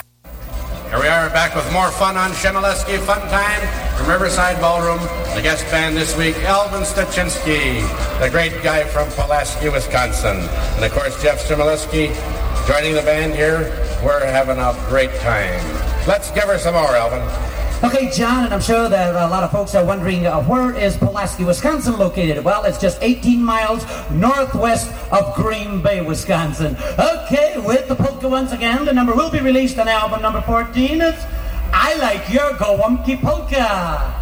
Here 0.89 0.99
we 0.99 1.07
are 1.07 1.31
back 1.31 1.55
with 1.55 1.71
more 1.73 1.89
fun 1.89 2.15
on 2.15 2.29
Chmielewski 2.29 2.99
Fun 2.99 3.21
Time 3.21 3.97
from 3.97 4.07
Riverside 4.07 4.61
Ballroom. 4.61 4.99
The 5.33 5.41
guest 5.41 5.65
band 5.71 5.97
this 5.97 6.15
week, 6.15 6.35
Elvin 6.43 6.81
Styczynski, 6.81 7.81
the 8.19 8.29
great 8.29 8.61
guy 8.61 8.83
from 8.83 9.09
Pulaski, 9.09 9.69
Wisconsin. 9.69 10.37
And 10.75 10.85
of 10.85 10.91
course, 10.91 11.19
Jeff 11.23 11.43
Stremaleski 11.43 12.13
joining 12.67 12.93
the 12.93 13.01
band 13.01 13.33
here. 13.33 13.61
We're 14.05 14.23
having 14.27 14.59
a 14.59 14.75
great 14.89 15.13
time. 15.21 15.59
Let's 16.07 16.29
give 16.29 16.43
her 16.43 16.59
some 16.59 16.75
more, 16.75 16.95
Elvin. 16.95 17.21
Okay, 17.83 18.09
John, 18.09 18.43
and 18.43 18.53
I'm 18.55 18.59
sure 18.59 18.89
that 18.89 19.13
a 19.13 19.27
lot 19.27 19.43
of 19.43 19.51
folks 19.51 19.75
are 19.75 19.85
wondering 19.85 20.25
uh, 20.25 20.41
where 20.45 20.75
is 20.75 20.97
Pulaski, 20.97 21.43
Wisconsin 21.43 21.95
located? 21.99 22.43
Well, 22.43 22.63
it's 22.63 22.79
just 22.79 22.97
18 23.01 23.43
miles 23.43 23.85
northwest 24.09 24.91
of 25.11 25.35
Green 25.35 25.83
Bay, 25.83 26.01
Wisconsin. 26.01 26.75
Okay, 26.97 27.53
with 27.59 27.87
the 27.87 27.93
polka 27.93 27.96
once 28.23 28.51
again, 28.51 28.85
the 28.85 28.93
number 28.93 29.13
will 29.13 29.29
be 29.29 29.39
released 29.39 29.77
on 29.77 29.87
album 29.87 30.21
number 30.21 30.41
14. 30.41 31.01
It's 31.01 31.25
I 31.73 31.95
Like 31.99 32.29
Your 32.33 32.53
Go 32.57 32.77
Gołąbki 32.77 33.21
Polka. 33.21 34.16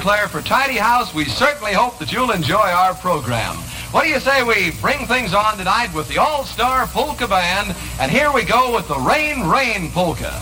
Sinclair 0.00 0.28
for 0.28 0.40
Tidy 0.40 0.78
House. 0.78 1.12
We 1.12 1.26
certainly 1.26 1.74
hope 1.74 1.98
that 1.98 2.10
you'll 2.10 2.30
enjoy 2.30 2.56
our 2.56 2.94
program. 2.94 3.54
What 3.92 4.04
do 4.04 4.08
you 4.08 4.18
say 4.18 4.42
we 4.42 4.70
bring 4.80 5.04
things 5.06 5.34
on 5.34 5.58
tonight 5.58 5.92
with 5.92 6.08
the 6.08 6.16
All-Star 6.16 6.86
Polka 6.86 7.28
Band? 7.28 7.76
And 8.00 8.10
here 8.10 8.32
we 8.32 8.42
go 8.44 8.74
with 8.74 8.88
the 8.88 8.98
Rain 8.98 9.46
Rain 9.46 9.90
Polka. 9.90 10.40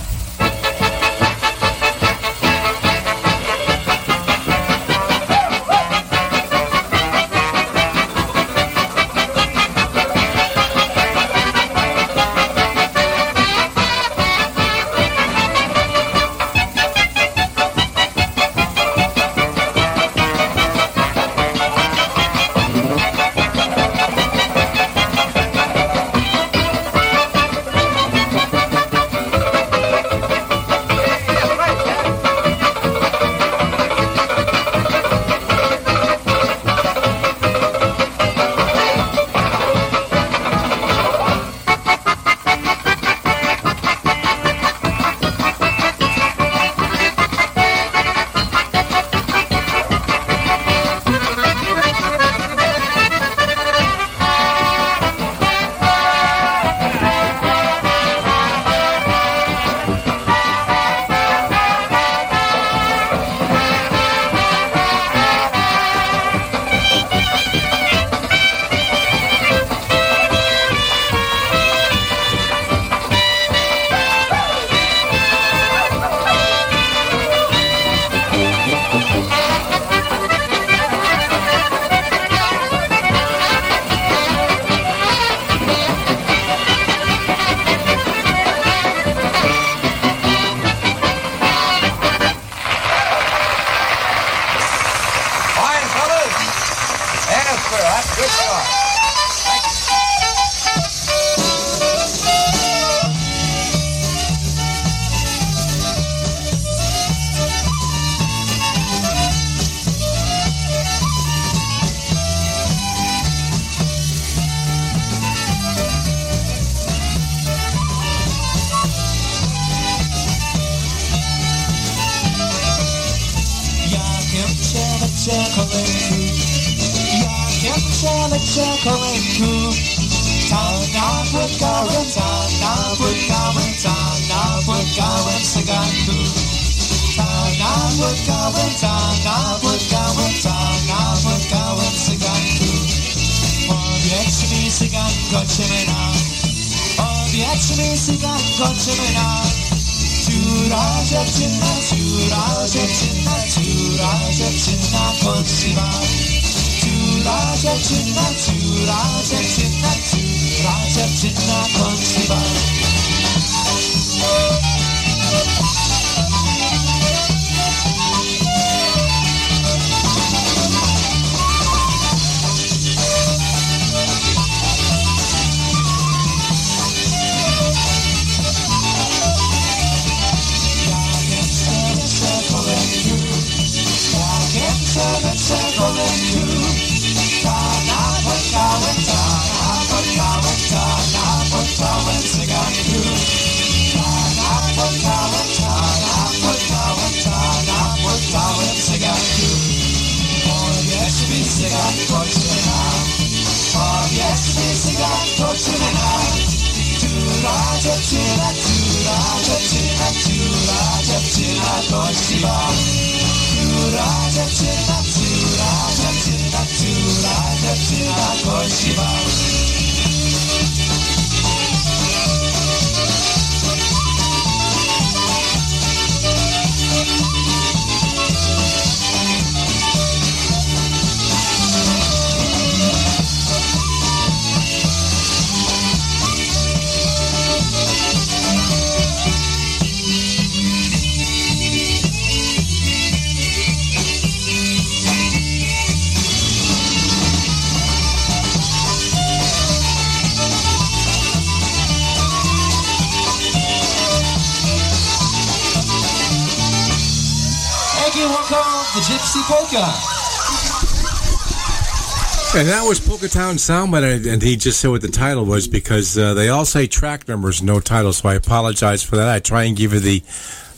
And 262.57 262.67
that 262.69 262.85
was 262.89 262.99
Polka 262.99 263.29
Town 263.29 263.59
Sound, 263.59 263.93
but 263.93 264.03
I- 264.03 264.09
and 264.31 264.43
he 264.43 264.57
just 264.57 264.81
said 264.81 264.91
what 264.91 265.03
the 265.03 265.09
title 265.09 265.45
was 265.45 265.69
because 265.69 266.17
uh, 266.17 266.33
they 266.35 266.49
all 266.49 266.65
say 266.65 266.87
track 266.87 267.29
numbers, 267.29 267.63
no 267.63 267.79
title. 267.79 268.13
So 268.13 268.29
I 268.29 268.35
apologize 268.35 269.03
for 269.03 269.17
that. 269.17 269.29
I 269.29 269.39
try 269.39 269.65
and 269.65 269.77
give 269.77 269.93
you 269.93 270.01
the 270.01 270.23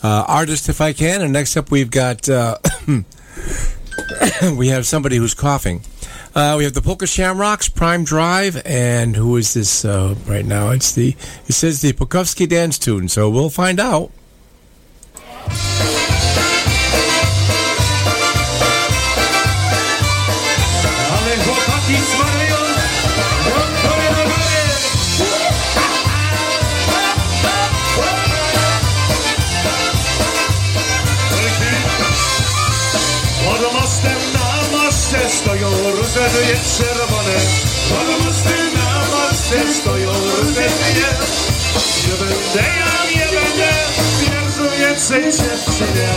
uh, 0.02 0.24
artist 0.26 0.68
if 0.68 0.80
I 0.80 0.92
can. 0.92 1.22
And 1.22 1.32
next 1.32 1.56
up, 1.56 1.70
we've 1.70 1.90
got 1.90 2.28
uh, 2.28 2.58
we 4.56 4.68
have 4.68 4.84
somebody 4.86 5.16
who's 5.16 5.34
coughing. 5.34 5.82
Uh, 6.34 6.54
we 6.58 6.64
have 6.64 6.74
the 6.74 6.82
Polka 6.82 7.06
Shamrocks, 7.06 7.68
Prime 7.68 8.04
Drive, 8.04 8.60
and 8.64 9.14
who 9.16 9.36
is 9.36 9.54
this 9.54 9.84
uh, 9.84 10.14
right 10.26 10.44
now? 10.44 10.70
It's 10.70 10.92
the 10.92 11.10
it 11.46 11.52
says 11.52 11.80
the 11.82 11.92
Pukowski 11.92 12.48
dance 12.48 12.78
tune. 12.78 13.08
So 13.08 13.30
we'll 13.30 13.50
find 13.50 13.78
out. 13.80 14.10
Czerwone. 36.76 37.36
Pod 37.88 38.24
mosty 38.24 38.56
na 38.74 39.00
moście 39.12 39.74
stoją 39.74 40.10
różne 40.12 40.62
dnie. 40.62 41.10
Nie 42.06 42.14
będę, 42.16 42.68
ja 42.78 43.10
nie 43.16 43.26
będę 43.26 43.70
Wierzył 44.20 44.70
więcej 44.78 45.22
dziewczynie 45.22 46.10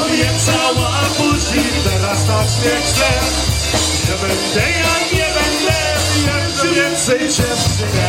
Obiecała 0.00 0.90
buzi, 1.18 1.64
teraz 1.84 2.24
tak 2.24 2.46
nie 2.64 2.82
chcę 2.82 3.10
Nie 4.08 4.16
będę, 4.18 4.70
ja 4.80 5.16
nie 5.16 5.28
będę 5.34 5.78
Wierzył 6.24 6.74
więcej 6.74 7.20
dziewczynie 7.20 8.08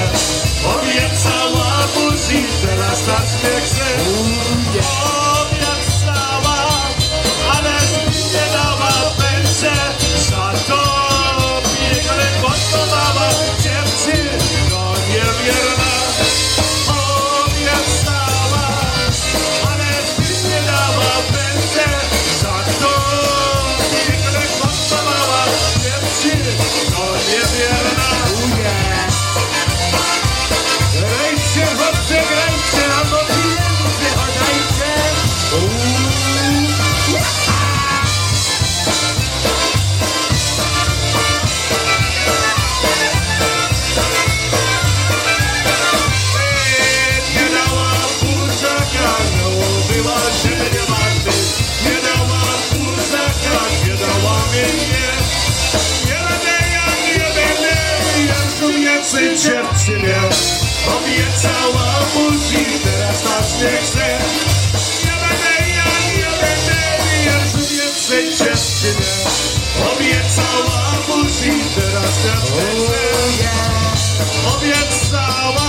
Obiecała 0.65 1.87
buzi, 1.95 2.45
teraz 2.65 2.99
tak 3.05 3.25
nie 3.43 3.61
chcę 3.61 3.85
Obiecała, 4.71 5.34
dziewczynie 59.45 60.15
Obiecała 60.97 61.87
buzi, 62.13 62.65
teraz 62.83 63.23
nas 63.23 63.61
nie 63.61 63.77
chce 63.77 64.19
Nie 65.05 65.15
będę, 65.21 65.69
ja 65.69 65.89
nie 66.17 66.31
będę, 66.41 66.81
jeszcze 67.25 67.57
więcej 67.75 68.25
dziewczynie 68.29 69.13
Obiecała 69.93 70.83
buzi, 71.07 71.51
teraz 71.75 72.15
nas 72.25 72.25
nie 72.25 72.35
chce 72.41 73.05
Obiecała, 74.57 75.64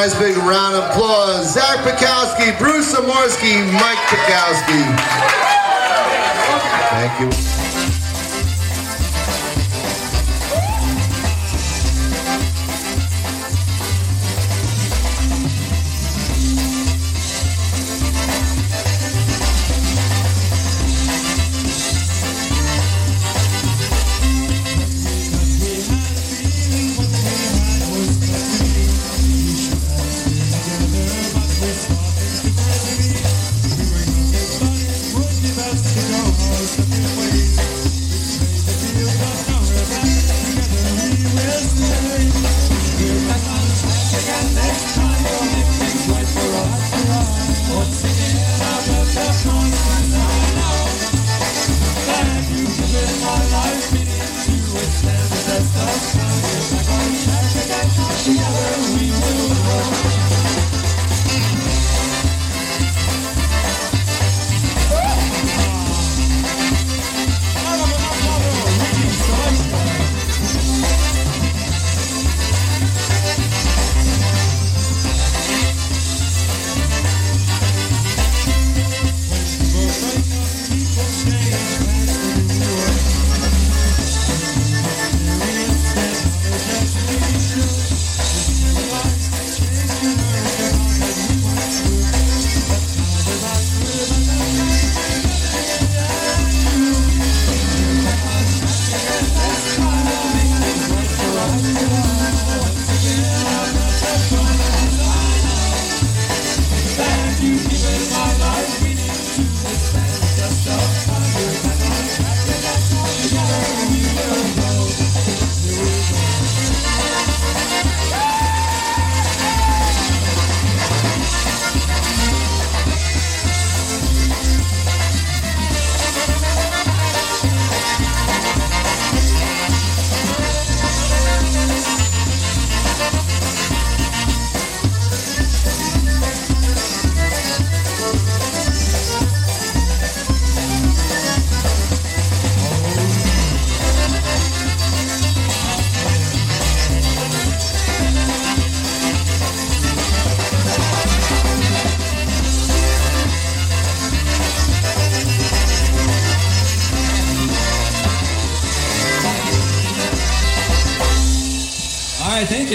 nice 0.00 0.18
big 0.18 0.34
round 0.38 0.74
of 0.74 0.84
applause. 0.84 1.52
Zach 1.52 1.76
Pikowski, 1.84 2.58
Bruce 2.58 2.94
Zamorski, 2.94 3.70
Mike 3.70 3.98
Pikowski. 4.08 4.80
Thank 6.88 7.20
you. 7.20 7.59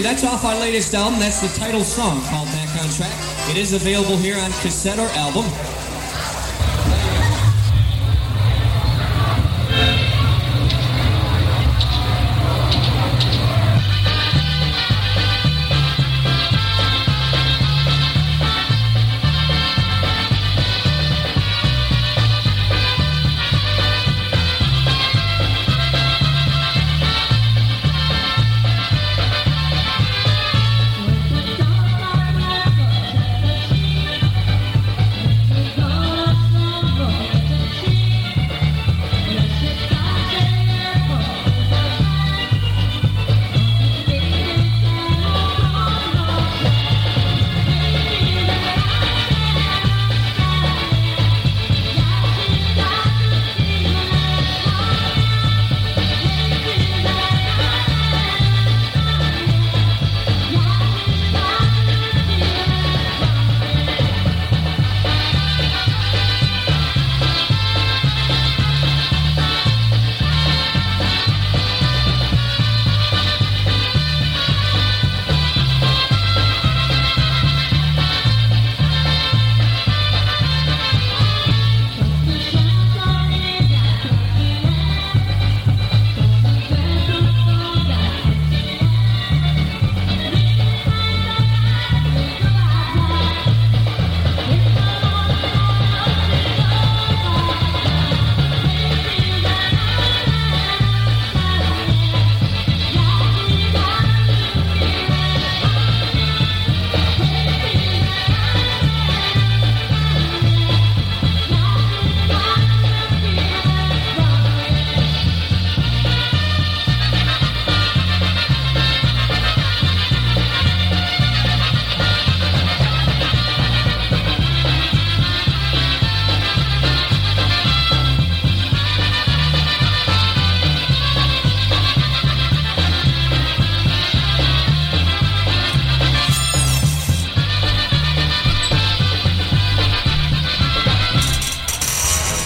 That's 0.06 0.24
off 0.24 0.46
our 0.46 0.54
latest 0.60 0.94
album. 0.94 1.20
That's 1.20 1.42
the 1.42 1.48
title 1.60 1.84
song 1.84 2.22
called 2.26 2.48
Back 2.50 2.70
on 2.80 2.88
Track. 2.92 3.50
It 3.50 3.58
is 3.58 3.74
available 3.74 4.18
here 4.18 4.38
on 4.38 4.52
cassette 4.62 5.00
or 5.00 5.10
album. 5.18 5.46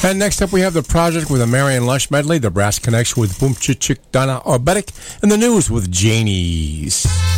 And 0.10 0.18
next 0.18 0.42
up, 0.42 0.52
we 0.52 0.62
have 0.62 0.74
the 0.74 0.82
project 0.82 1.30
with 1.30 1.40
a 1.40 1.46
Marion 1.46 1.86
Lush 1.86 2.10
medley, 2.10 2.40
the 2.40 2.50
brass 2.50 2.80
connection 2.80 3.22
with 3.22 3.38
Boomchichik 3.38 4.00
Donna 4.12 4.42
Arbetic, 4.44 4.92
and 5.22 5.32
the 5.32 5.38
news 5.38 5.70
with 5.70 5.92
Janie's. 5.92 7.29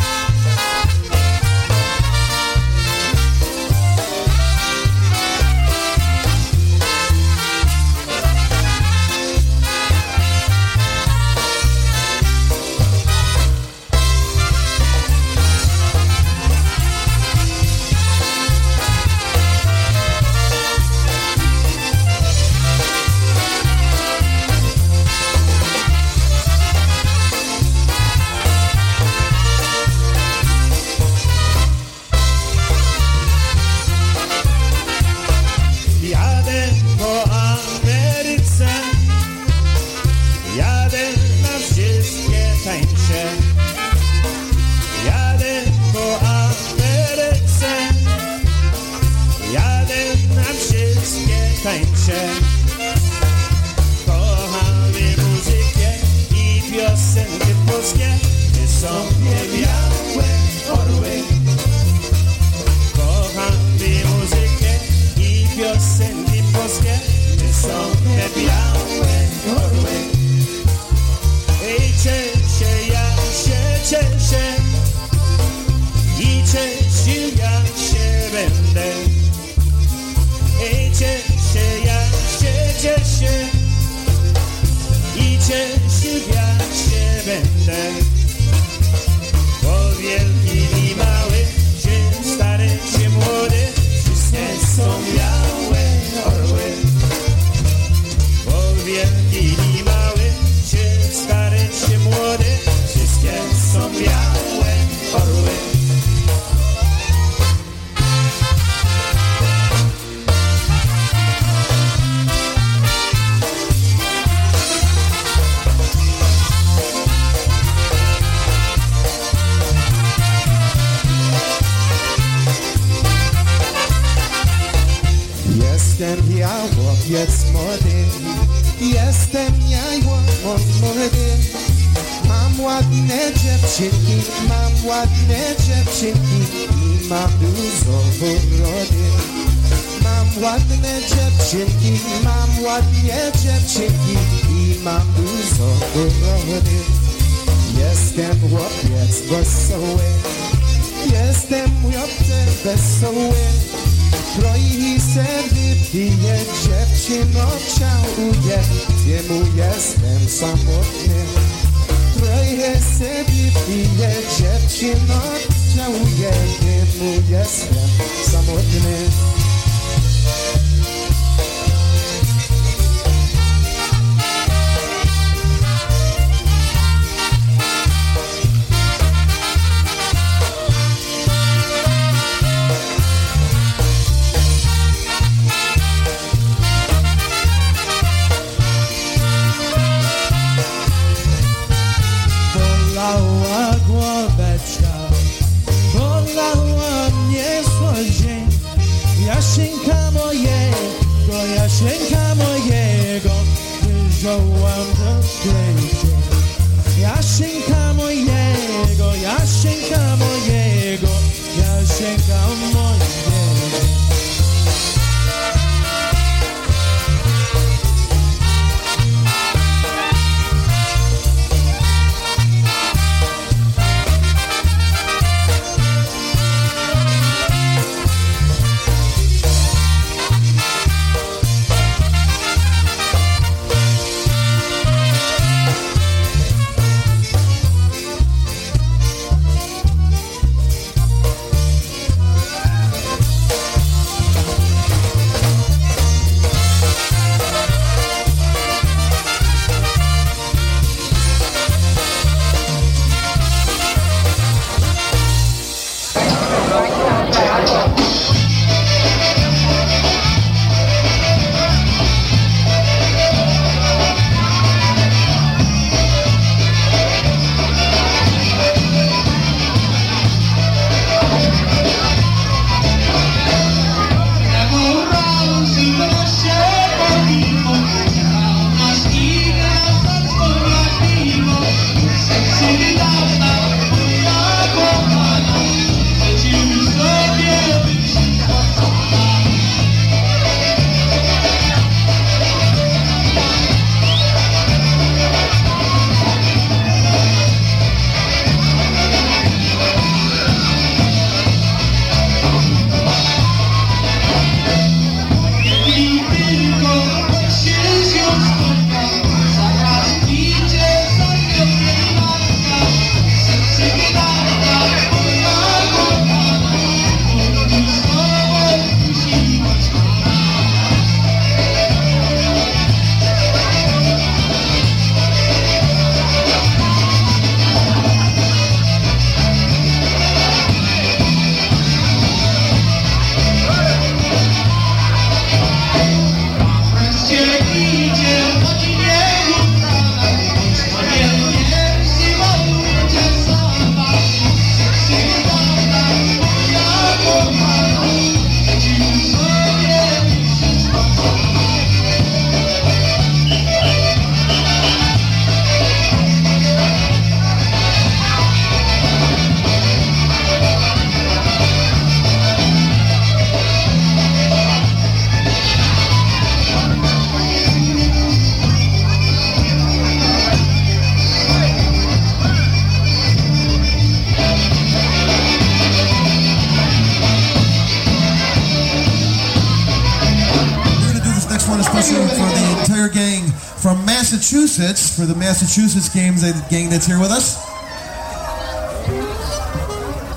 For 385.16 385.26
the 385.26 385.34
Massachusetts 385.34 386.08
games, 386.08 386.42
gang 386.70 386.88
that's 386.88 387.04
here 387.06 387.20
with 387.20 387.30
us. 387.30 387.62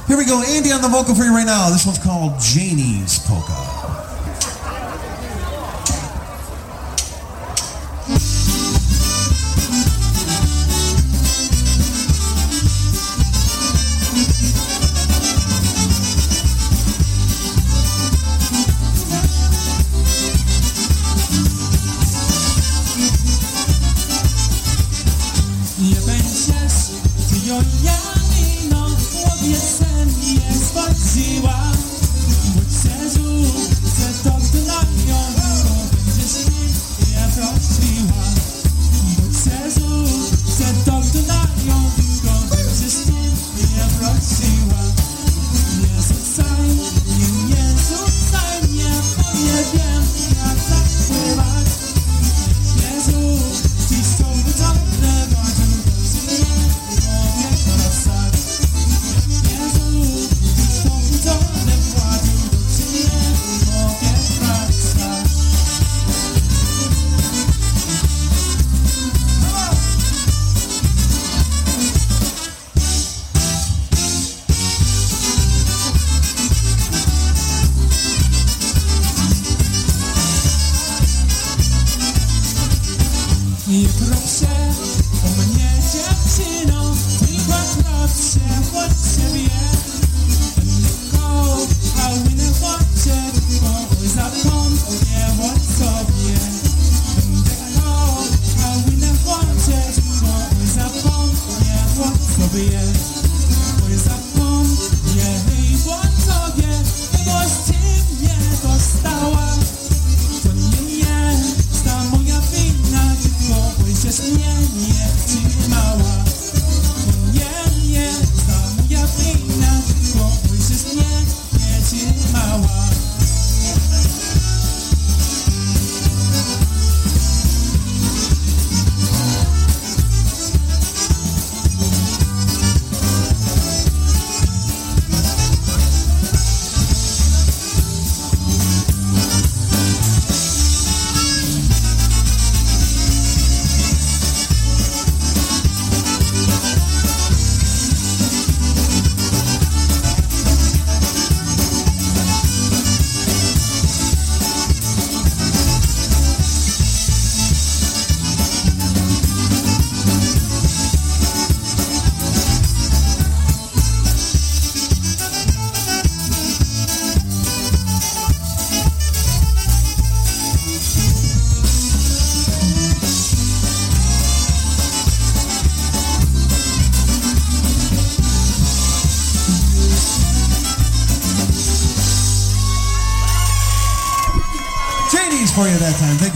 Here 0.06 0.18
we 0.18 0.26
go, 0.26 0.44
Andy 0.46 0.72
on 0.72 0.82
the 0.82 0.90
vocal 0.90 1.16
for 1.16 1.24
you 1.24 1.34
right 1.34 1.46
now. 1.46 1.70
This 1.70 1.86
one's 1.86 1.98
called 1.98 2.34
Janie's 2.40 3.20
Polka. 3.20 3.75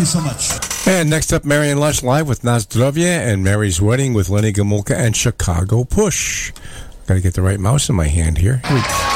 So 0.10 0.20
much. 0.22 0.88
And 0.88 1.08
next 1.08 1.32
up, 1.32 1.46
Marion 1.46 1.80
Lush 1.80 2.02
live 2.02 2.28
with 2.28 2.42
Nazdrovia 2.42 3.20
and 3.32 3.44
Mary's 3.44 3.80
Wedding 3.80 4.16
with 4.16 4.28
Lenny 4.28 4.52
Gomulka 4.52 4.96
and 4.96 5.16
Chicago 5.16 5.84
Push. 5.84 6.52
Got 7.06 7.14
to 7.14 7.22
get 7.22 7.36
the 7.36 7.44
right 7.44 7.60
mouse 7.60 7.90
in 7.90 7.96
my 7.96 8.08
hand 8.08 8.40
here. 8.40 8.60
Here 8.66 9.09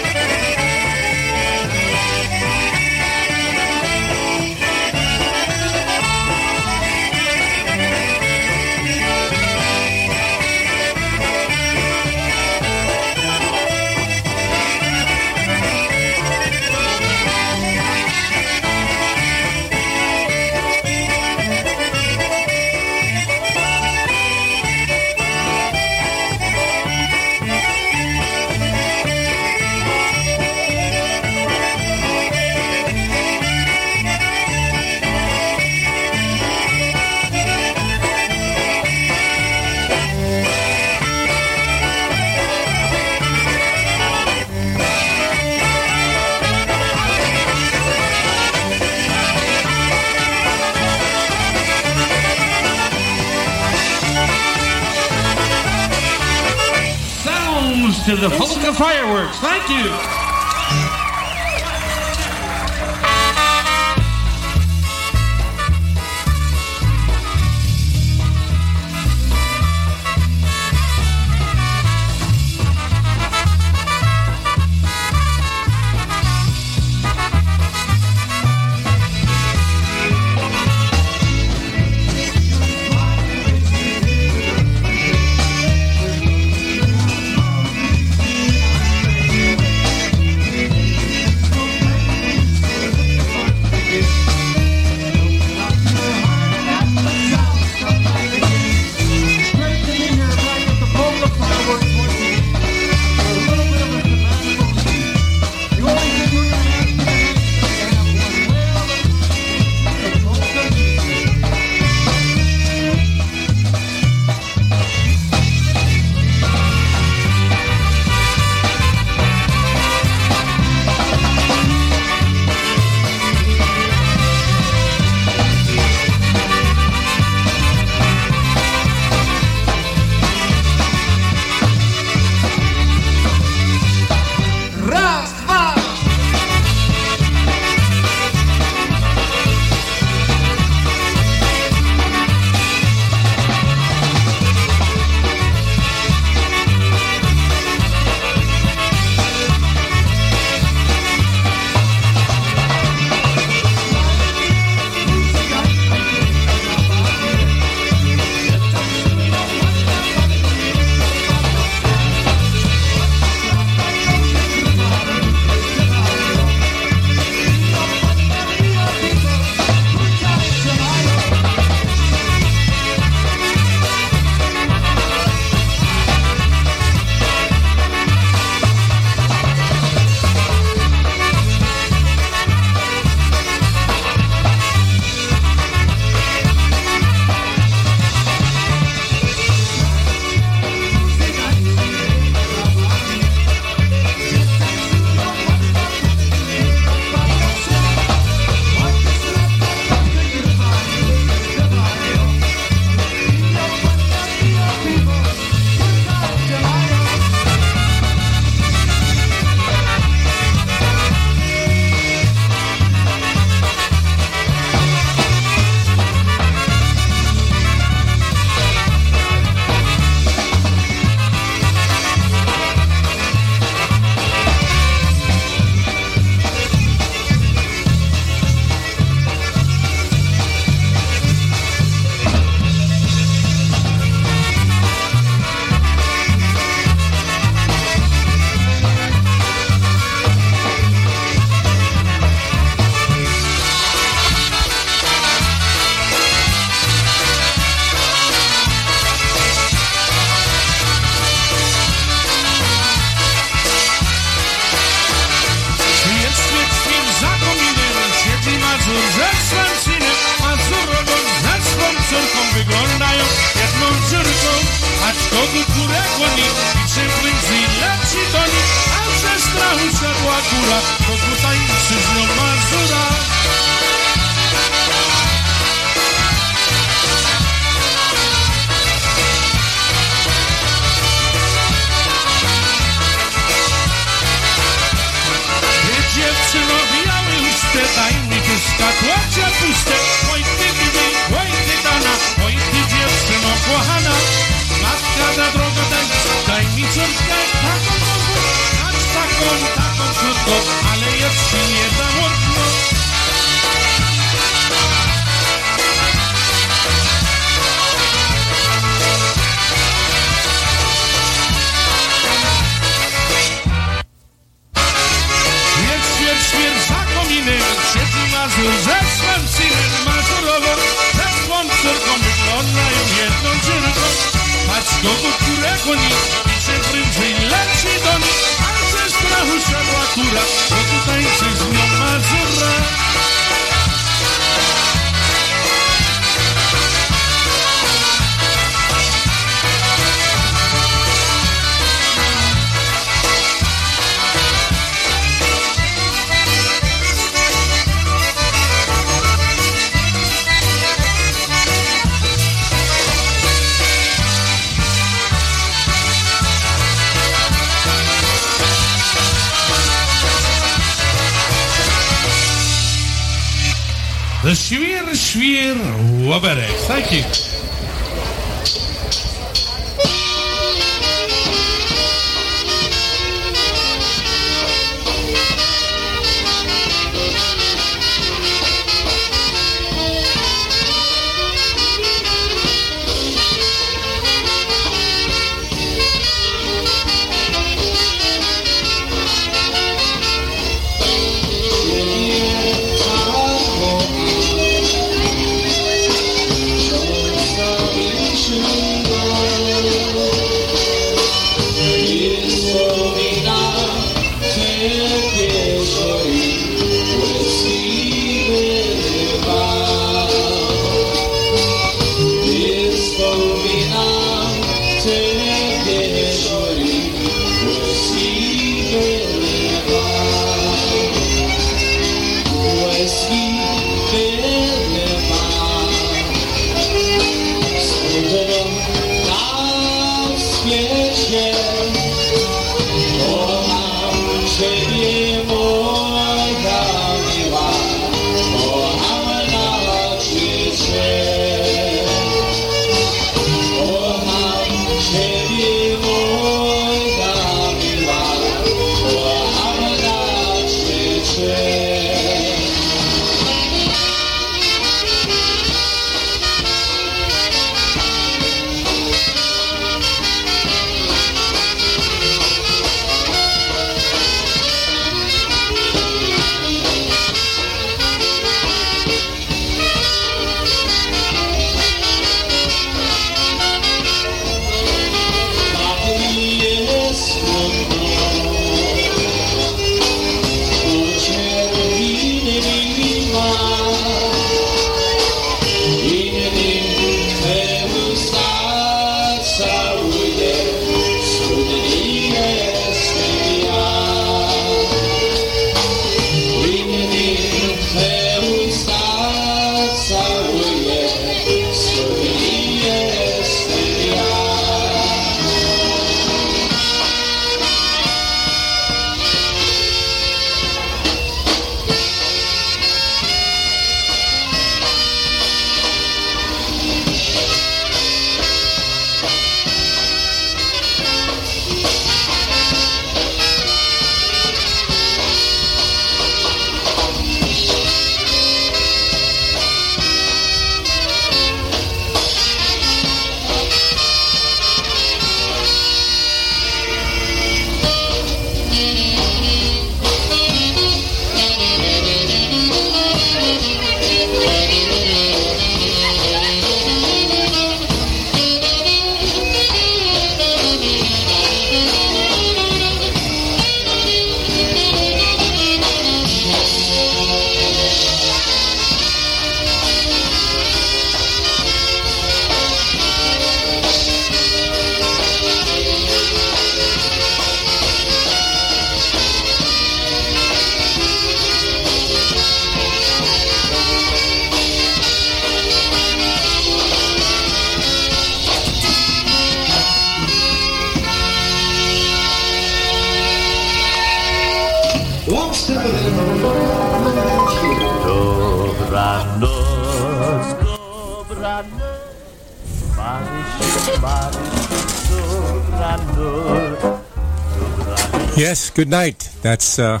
good 598.74 598.88
night. 598.88 599.30
That's 599.42 599.78
uh, 599.78 600.00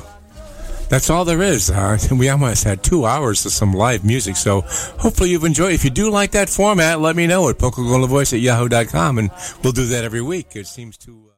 that's 0.88 1.10
all 1.10 1.24
there 1.24 1.42
is. 1.42 1.70
Uh, 1.70 1.98
we 2.12 2.28
almost 2.28 2.64
had 2.64 2.82
two 2.82 3.06
hours 3.06 3.44
of 3.46 3.52
some 3.52 3.72
live 3.72 4.04
music, 4.04 4.36
so 4.36 4.62
hopefully 4.98 5.30
you've 5.30 5.44
enjoyed. 5.44 5.72
If 5.72 5.84
you 5.84 5.90
do 5.90 6.10
like 6.10 6.32
that 6.32 6.48
format, 6.48 7.00
let 7.00 7.16
me 7.16 7.26
know 7.26 7.48
at 7.48 7.58
polkagolavoice 7.58 8.32
at 8.32 8.40
yahoo.com, 8.40 9.18
and 9.18 9.30
we'll 9.62 9.72
do 9.72 9.86
that 9.86 10.04
every 10.04 10.22
week. 10.22 10.56
It 10.56 10.66
seems 10.66 10.96
to. 10.98 11.30
Uh 11.30 11.33